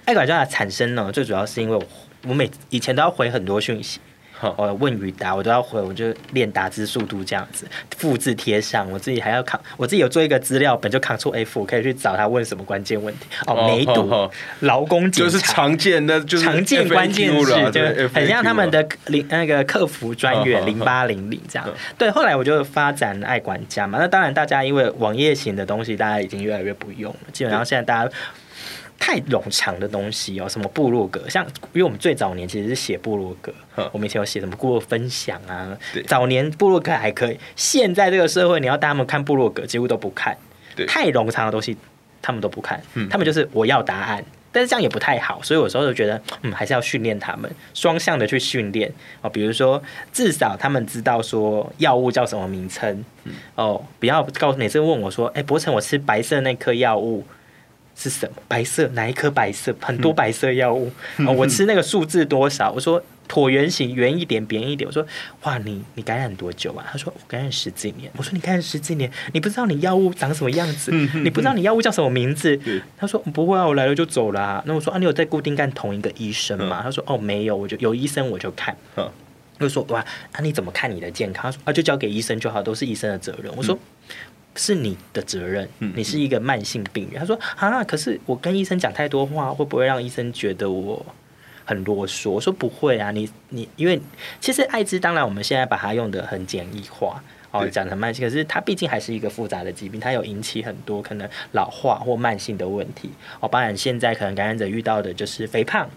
[0.05, 1.84] 爱管家的产生呢，最主要是因为我
[2.28, 3.99] 我每以前都要回很多讯息。
[4.58, 7.66] 我问与答，我都要回，我就练打字速度这样子，
[7.98, 8.89] 复制贴上。
[8.91, 13.26] 我自己还要扛，我自己有做一个资料本，就扛出 F，我可以去找他问什么关键问题。
[13.48, 14.30] 哦，梅毒、
[14.62, 21.68] 劳工检查，就是常见的，就是常见关键字，就很像他们的零那个客服专员零八零零这样。
[21.98, 23.98] 对，后来我就发展爱管家嘛。
[24.00, 28.12] 那当然，大家因为网页型的东西，大家已经越来越不用了，基本上现在大家。
[29.00, 33.54] 太冗长的东西哦，什么部落格，像因为我们最早年其实是写部落格，
[33.91, 35.78] 我们以前有写什么部落分享啊，
[36.08, 40.38] 早年部落格还可以，现在这个社会你要带他们看部落格，几乎都不看，
[40.88, 41.76] 太冗长的东西
[42.22, 44.24] 他们都不看，他们就是我要答案，
[44.54, 48.89] 但是这样也不太好，所以有时候就觉得，嗯，还是要训练他们双向的去训练。
[49.22, 49.82] 哦，比如说
[50.14, 53.04] 至少他们知道说药物叫什么名称，
[53.56, 57.26] 哦，不要告诉每次问我说，哎，博成，我吃白色那颗药物。
[57.96, 58.36] 是什么？
[58.48, 59.74] 白色哪一颗白色？
[59.82, 60.91] 很多白色药物。
[61.38, 62.72] 我吃那个数字多少？
[62.72, 64.88] 我说椭圆形，圆一点，扁一点。
[64.88, 65.06] 我说
[65.44, 66.86] 哇，你你感染多久啊？
[66.91, 68.12] 他说我感染十几年。
[68.18, 70.91] 我说你感染十几年，你不知道你药物长什么样子？
[70.91, 72.60] 你不知道你药物叫什么名字？
[72.98, 74.64] 他说不会啊，我来了就走了。
[74.66, 76.82] 那我说啊，你有在固定看同一个医生吗？
[76.84, 78.76] 他说哦，没有，我就有医生我就看。
[79.60, 81.44] 就说哇，那你怎么看你的健康？
[81.44, 83.54] 他说啊，就交给医生就好，都是医生的责任。
[83.56, 83.78] 我说。
[84.56, 87.20] 是你的责任，你是一个慢性病人。
[87.20, 91.04] 他说啊，可是我跟医生讲太多话，会不会让医生觉得我
[91.66, 92.30] 很啰嗦？
[92.30, 93.99] 我说不会啊，你你因为
[94.39, 103.49] 其实艾滋，当然我们现在把它用的很简易化哦，讲成慢性，可是它毕竟还是一个复杂的疾病，它有引起很多可能老化或慢性的问题哦。
[103.51, 105.89] 当然现在可能感染者遇到的就是肥胖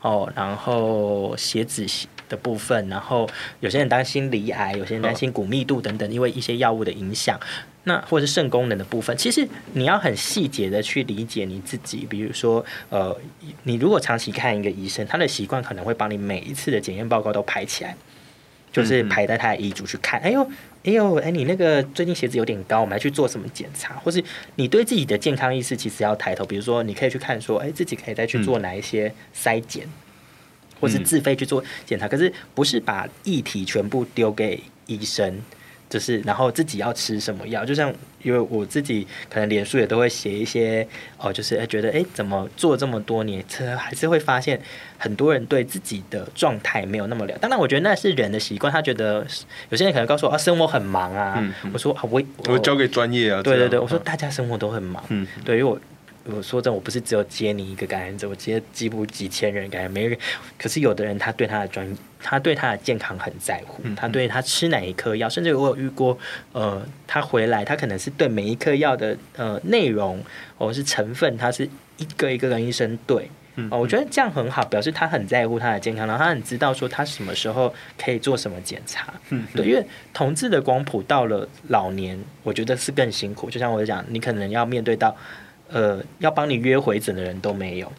[0.00, 1.86] 哦，然后血脂
[2.28, 3.28] 的部分，然后
[3.60, 7.40] 有些人担心离癌，有些人担心骨密度等等，因为一些药物的影响。
[7.86, 12.06] 那或者是肾功能的部分，其实你要很细节的去理解你自己。
[12.08, 13.14] 比如说，呃，
[13.64, 17.94] 你如果长期看一个医生，他的习惯可能会帮你每一次的检验报告都排起来，
[18.72, 20.18] 就是排在他的遗嘱去看。
[20.20, 20.42] 哎呦，
[20.84, 23.96] 哎呦，哎，你那个最近血脂有点高，我们来去做什么检查？
[23.96, 24.24] 或是
[24.56, 26.42] 你对自己的健康意识其实要抬头。
[26.46, 29.86] 比如说，你可以去看说，哎，自己可以再去做哪一些筛检，
[30.80, 32.08] 或是自费去做检查。
[32.08, 35.42] 可是不是把议题全部丢给医生。
[35.94, 40.84] 就是，然后自己要吃什么药，就像因为我自己可能脸书也都会写一些
[41.18, 44.60] 哦，就是哎觉得哎怎么做这么多年，这还是会发现
[44.98, 47.38] 很多人对自己的状态没有那么了。
[47.38, 49.24] 当然，我觉得那是人的习惯，他觉得
[49.70, 51.40] 有些人可能告诉我啊，生活很忙啊。
[51.72, 53.40] 我说啊，我我交给专业啊。
[53.40, 55.00] 对对对，我说大家生活都很忙。
[55.10, 55.78] 嗯，对于我。
[56.24, 60.16] 我说真，我不是只有接你一个感染者，我接几乎几千人感染，每个。
[60.58, 66.16] 可是有的人他对他的专，他对他的健康很在乎，他对他吃哪一颗药，甚至我有遇过，
[66.52, 70.18] 呃，他回来，他可能是对每一颗药的呃内容
[70.56, 71.68] 或是成分，他是
[71.98, 73.28] 一个一个跟医生对。
[73.70, 79.14] 哦，我觉得这样很好，表示他很在乎他的健康，然后他很知道说他什么时候可以做什么检查。
[79.28, 83.48] 嗯，对，因为同志的光谱到了老年，我觉得是更辛苦。
[83.48, 85.14] 就像我讲，你可能要面对到。
[85.68, 87.92] 呃，要帮你约回诊的人都没有，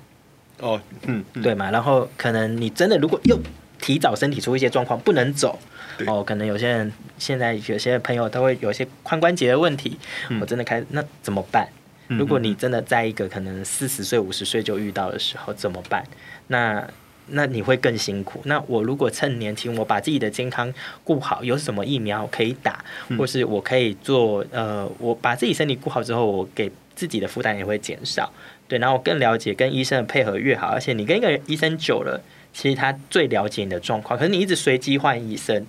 [0.59, 1.71] 哦，嗯，对嘛？
[1.71, 3.39] 然后可能你真的如果又
[3.79, 5.59] 提早身体出一些状况不能走，
[6.07, 9.97] 哦，可能有些人现在有些朋友都会有一些髋关节的问题，
[10.39, 11.67] 我真的开那怎么办？
[12.07, 16.03] 如果你真的在一个可能四十岁五十岁就遇到的时候怎么办？
[16.47, 16.87] 那
[17.27, 18.41] 那你会更辛苦。
[18.45, 20.73] 那我如果趁年轻，我把自己的健康
[21.03, 22.83] 顾好，有什么疫苗可以打，
[23.17, 26.71] 或是我可以做呃，我把自己身体顾好之后，我给。
[26.95, 28.31] 自己的负担也会减少，
[28.69, 32.23] 对，然后更了解跟医生的配合越好，而且你跟一个医生久了，
[32.53, 34.17] 其实他最了解你的状况。
[34.17, 35.67] 可是你一直随机换医生，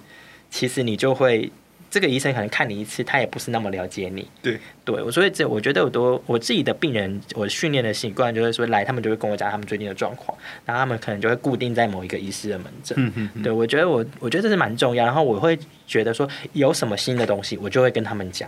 [0.50, 1.50] 其实你就会
[1.96, 4.28] 这个医生可能看你一次，他也不是那么了解你。
[4.42, 10.36] 对，对我所以这我觉得我都我自己的病人，我训练的习惯就是说来，他们就会跟我讲他们最近的状况，
[10.66, 12.94] 然后他们可能就会固定在某一个医师的门诊。
[13.00, 18.46] 嗯嗯，对我觉得我我觉得这是蛮重要，然后我会觉得说有什么新的东西，我就会跟他们讲。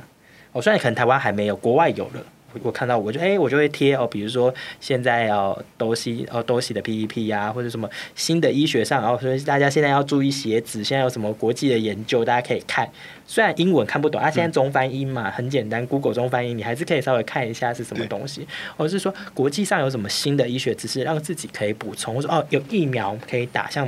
[0.53, 2.23] 我虽然可能台湾还没有，国外有了。
[2.63, 12.89] 我看到我就哎，我就会贴哦，比如说现在哦，多西哦，多西的 PEP 呀，或者什么新的医学上，然后说大家现在要注意鞋子，现在有什么国际的研究，大家可以看。
[13.27, 18.49] 虽然英文看不懂，啊，现在中翻英嘛，很简单，Google 中翻英，你还是可以稍微看一下是什么东西。
[18.77, 22.15] 或是说国际上有什么新的医学知识，让自己可以补充。
[22.15, 23.87] 我说哦，有疫苗可以打，像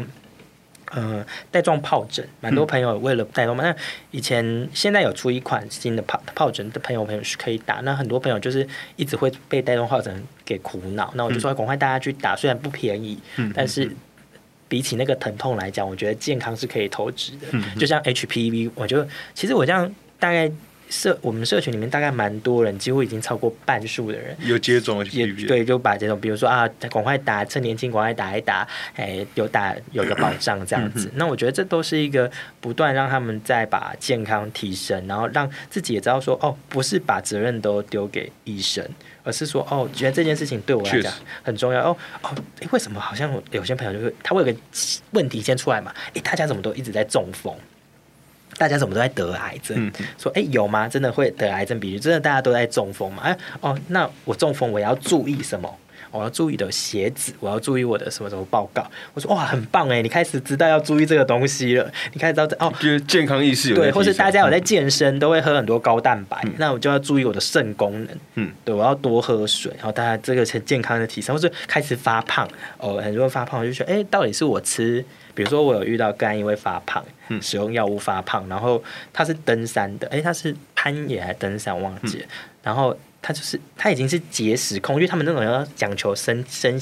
[0.91, 3.75] 呃，带状疱疹，蛮多朋友为了带状疱，那
[4.11, 8.67] 以前现在有出一款新的疱疱疹的朋友朋友是可以打，那很多朋友就是
[8.97, 13.19] 一直会被带状疱疹给苦恼，那我就说赶快大家去打，虽然不便宜，
[13.55, 13.91] 但是
[14.69, 17.47] 比起那个疼痛来讲，我觉得健康是可以投资的。
[17.79, 20.51] 就像 HPV，我就其实我这样大概。
[20.91, 28.67] 社我们社群里面大概蛮多人，几乎已经超过半数的人有接种，也对，就把这种，比如说啊，赶快打，趁年轻赶快打一打，
[28.97, 31.11] 哎，有打有个保障这样子。
[31.17, 32.31] 那我觉得这都是一个
[32.61, 38.85] 不断让他们在把健康提升，然后让自己也知道说，哦，不是把责任都丢给医生，
[39.23, 41.13] 而是说，哦，觉得这件事情对我来讲
[41.43, 41.93] 很重要。
[41.93, 44.59] 哦哦，哎，为什么好像有些朋友就是他会有个
[45.13, 45.95] 问题先出来嘛？
[46.15, 47.55] 哎，大家怎么都一直在中风？
[48.57, 49.91] 大家怎么都在得癌症？
[50.19, 50.89] 说哎有吗？
[50.89, 51.79] 真的会得癌症？
[51.81, 53.23] 比如真的大家都在中风吗？
[53.25, 55.75] 哎哦，那我中风我要注意什么？
[56.13, 58.85] 我要注意的鞋子，我要注意我的什么什么报告？
[59.15, 68.09] 我说哇很棒哎，你开始知道要注意这个东西了，你开始知道哦，就是健康意识有对，或是大家有在健身，都会喝很多高蛋白，那我就要注意我的肾功能。
[68.35, 72.49] 嗯，对，我要多喝水，然后大家这个是健康的提升，或是开始发胖
[72.79, 75.05] 哦，很多人发胖，我就说哎，到底是我吃？
[75.41, 77.03] 比如说，我有遇到肝因为发胖，
[77.41, 82.27] 使用药物发胖，然后他是登山的，哎，他是攀岩还登山忘记了，
[82.63, 86.79] 然后他就是他已经是节食控，因为他们那种要讲求身身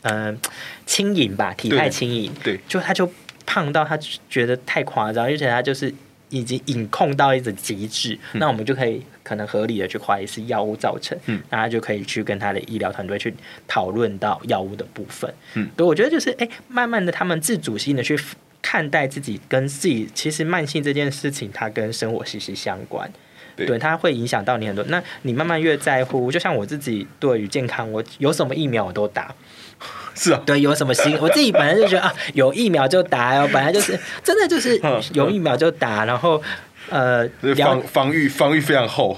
[0.00, 0.40] 嗯
[0.86, 3.12] 轻盈吧，体态轻盈，对，就他就
[3.44, 3.94] 胖到他
[4.30, 5.92] 觉得太夸张，而且他就是
[6.30, 9.02] 已经隐控到一种极致，那我们就可以。
[9.24, 13.34] 可能合理的去怀疑是药物造成，嗯，那他就可以去跟他的医疗团队去
[13.66, 18.18] 讨论到药物的部分，嗯，对，我觉得就是哎，慢慢的他们自主性的去
[18.62, 23.06] 看待自己跟自己，其实慢性这件事情，它跟生活息息相关，
[23.54, 24.82] 对，它会影响到你很多。
[24.84, 29.34] 那你慢慢越在乎，就像我自己对于健康，我有什么疫苗我都打，
[30.14, 34.80] 是啊，对，有什么心，我自己本来就觉得啊，有疫苗就打哦，本来就是 真的就是
[35.12, 36.42] 有疫苗就打，然后。
[36.90, 39.14] 呃，防防御防御非常厚，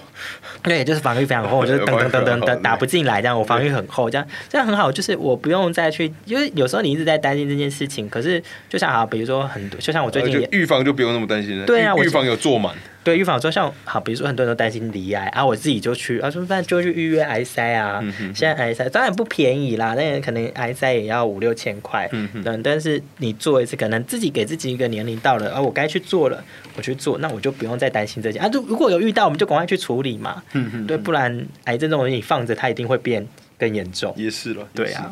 [0.60, 12.74] 对，就是防御非常厚，就是等等等等等打不进来这样，我防御很厚，这样这样很好，就是我不用再去，因为有时候你一直在担心这件事情，可是就像啊，比如说很多，就像我最近预防就不用那么担心了，对啊，预防有做满。
[13.02, 18.02] 对预防说像好，比如说很多人都担心离癌啊，我自己就去啊，说那就去预约癌筛啊。
[18.34, 22.08] 现在癌筛当然不便宜啦，那可能癌筛也要五六千块。
[22.12, 22.62] 嗯嗯。
[22.62, 26.44] 但是你做一次，可能自己给自己一个年龄到了，啊，我该去做了，
[26.76, 28.48] 我去做，那我就不用再担心这些啊。
[28.52, 30.42] 如如果有遇到，我们就赶快去处理嘛。
[30.52, 30.86] 嗯嗯。
[30.86, 33.26] 对，不然癌症这种东西放着，它一定会变
[33.58, 34.12] 更严重。
[34.16, 34.68] 也是了。
[34.74, 35.10] 对啊。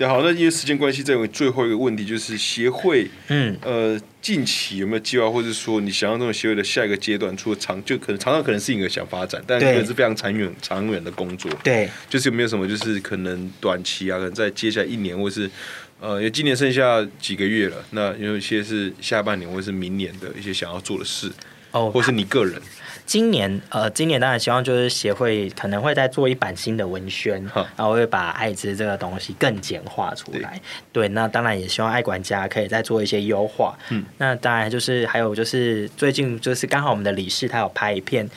[0.00, 11.52] 对，好，那因为时间关系，再问最后一个问题，就是协会，嗯，呃，近期有没有计划，或者说你想象中的协会的下一个阶段，除了长，就可能常常可能是一个想发展，但可能是非常长远、长远的工作。
[11.62, 15.50] 对，就是有没有什么，就是可能短期啊，可能在接下来一年，或是
[16.00, 21.30] 呃，因为今年剩下几个月了，那有一些是下半年或是明年的一些想要做的事，
[21.72, 22.60] 哦，或是你个人。
[23.06, 30.60] 今年呃，今年当然希望就是协会可能会再做一版新的文宣，然后会把艾滋这个东西更简化出来。
[30.92, 33.76] 对，那当然也希望爱管家可以再做一些优化。
[33.88, 38.30] 嗯，那当然就是还有就是最近就是刚好我们的理事他有拍一片。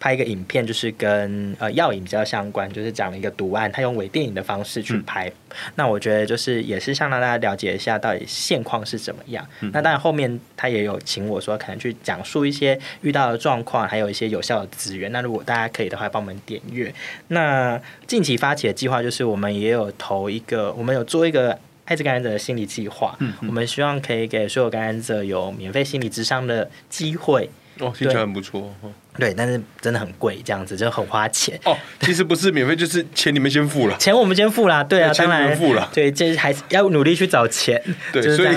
[0.00, 5.30] 拍一个影片，就是跟呃药引比较相关，就是讲了一个毒案，他用微电影的方式去拍。
[5.74, 9.46] 那我觉得就是也是想让大家了解一下到底现况是怎么样。
[9.72, 15.10] 那当然后面他也有请我说，可能去讲述一些遇到的状况，还有一些有效的资源。
[15.10, 16.94] 那如果大家可以的话，帮我们点阅。
[17.28, 23.16] 那近期发起的计划就是我们也有投一个，我们有做一个艾滋感染者的心理计划。
[23.18, 27.50] 嗯，我们希望可以给所有感染者有免费心理咨商的机会。
[27.80, 28.74] 哦，听起来很不错。
[29.18, 31.58] 对，但是真的很贵，这样子就很花钱。
[31.64, 33.96] 哦，其实不是免费，就是钱你们先付了。
[33.98, 35.90] 钱我们先付了，对啊，当然付了。
[35.92, 37.82] 对，这还是要努力去找钱。
[38.12, 38.48] 对， 所以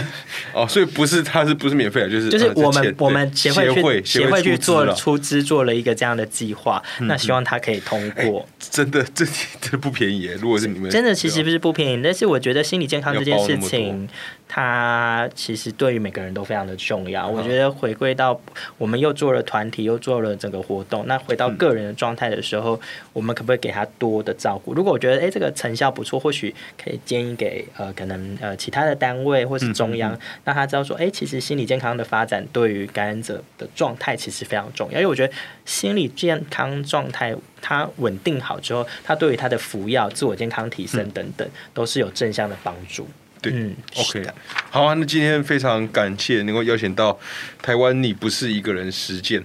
[0.54, 2.08] 哦，所以不是，他是不是免费啊？
[2.08, 8.48] 就是就是我们我们协会去协会去做出资做了一个这样的计划，那希望他可以通过。
[8.60, 9.26] 真的，这
[9.60, 10.30] 这不便宜。
[10.40, 14.08] 如果是你们真的，其实不是不便宜，但是我觉得心理健康这件事情，
[14.54, 17.26] 它其实对于每个人都非常的重要。
[17.26, 18.38] 我觉得回归到
[18.78, 21.18] 我们又做了团体，又做了整个活动，那。
[21.22, 22.78] 回到个人的状态的时候，
[23.14, 24.74] 我们可不可以给他多的照顾？
[24.74, 34.96] 如果我觉得哎这个成效不错，或许可以建议给呃可能呃其他的单位或是中央，让他知道说哎其实心理健康的发展对于感染者的状态其实非常重要。
[34.96, 35.32] 因为我觉得
[35.64, 43.08] 心理健康状态它稳定好之后，它对于他的服药、自我健康提升等等都是有正向的帮助。
[43.42, 44.24] 对，嗯，OK，
[44.70, 47.20] 好啊，那今天非常感谢能够邀请到
[47.62, 49.44] 台湾你不是一个人实践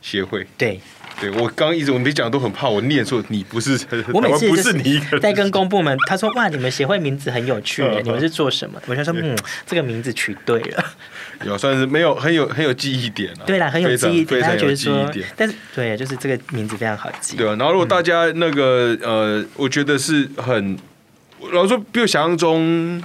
[0.00, 0.46] 协会。
[0.56, 0.80] 对。
[1.18, 3.72] 对我刚一直我没讲都很怕我念错，你不是，
[4.12, 8.78] 我每次不是你在跟公部门，他说哇，你们协会名字很有趣， 你们是做什么？
[8.84, 9.34] 我就说嗯，
[9.64, 10.84] 这个名字取对了，
[11.46, 17.34] 有算是没有很有很有记忆点对啦，很有记忆点，大家觉得说，但是对，就是这个名字非常好记。
[17.38, 20.78] 对啊，然后如果大家那个呃，我觉得是很，
[21.50, 23.02] 老实说比我想象中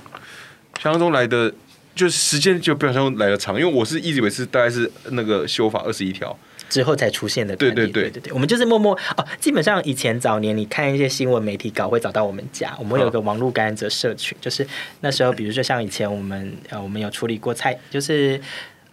[0.82, 1.54] 想象中来的。
[1.94, 6.36] 就是时间就比想像来的长，因为我是一直以为是大概是那个修法二十一条
[6.70, 7.54] 之后才出现的。
[7.54, 9.28] 对对对对对，我们就是默默哦。
[9.42, 14.66] 基本上以前早年你看一些新闻媒体稿会找到我们家，我们有个网络感染者社群，就是
[15.02, 18.40] 那时候比如说像以前我们呃我们有处理过菜，就是。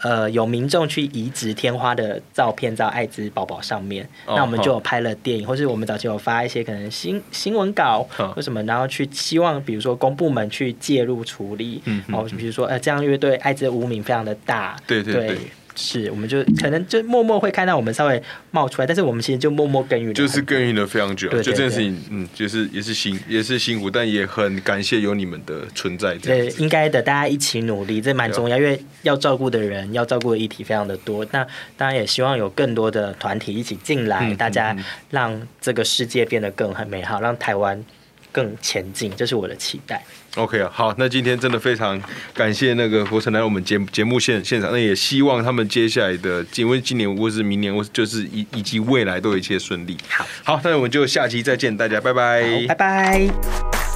[0.00, 11.82] 呃，有民众去移植天花的照片在艾滋宝宝上面，那我们就有拍了电影，或是我们早期有发一些可能新新闻稿，或什么，然后去希望比如说公部门去介入处理，
[12.12, 15.14] 哦，比如说呃，这样因为对艾滋的污名非常的大，对对。
[15.14, 15.38] 对。
[15.80, 18.20] 是，我们就可能就默默会看到我们稍微
[18.50, 21.28] 冒出来，但是我们其实就默默耕耘，就是耕耘了非常久。
[21.28, 26.16] 就这件事情，嗯，就是也是辛也是辛苦，但也很感谢有你们的存在。
[26.16, 31.24] 对，应该的，大家一起努力，这蛮重要，因为要照顾的人，要照顾的议题非常的多。
[31.30, 34.76] 那当然也希望有更多的团体一起进来，大家
[35.10, 37.84] 让这个世界变得更很美好，让台湾
[38.32, 40.02] 更前进，这是我的期待。
[40.36, 42.00] OK 啊，好，那今天真的非常
[42.32, 49.96] 感谢那个佛成来我们节节目现现场，那也希望他们接下来的，因为今年或是明年，或就是以以及未来都一切顺利。
[50.08, 53.87] 好，好，那我们就下期再见，大家拜拜，拜拜。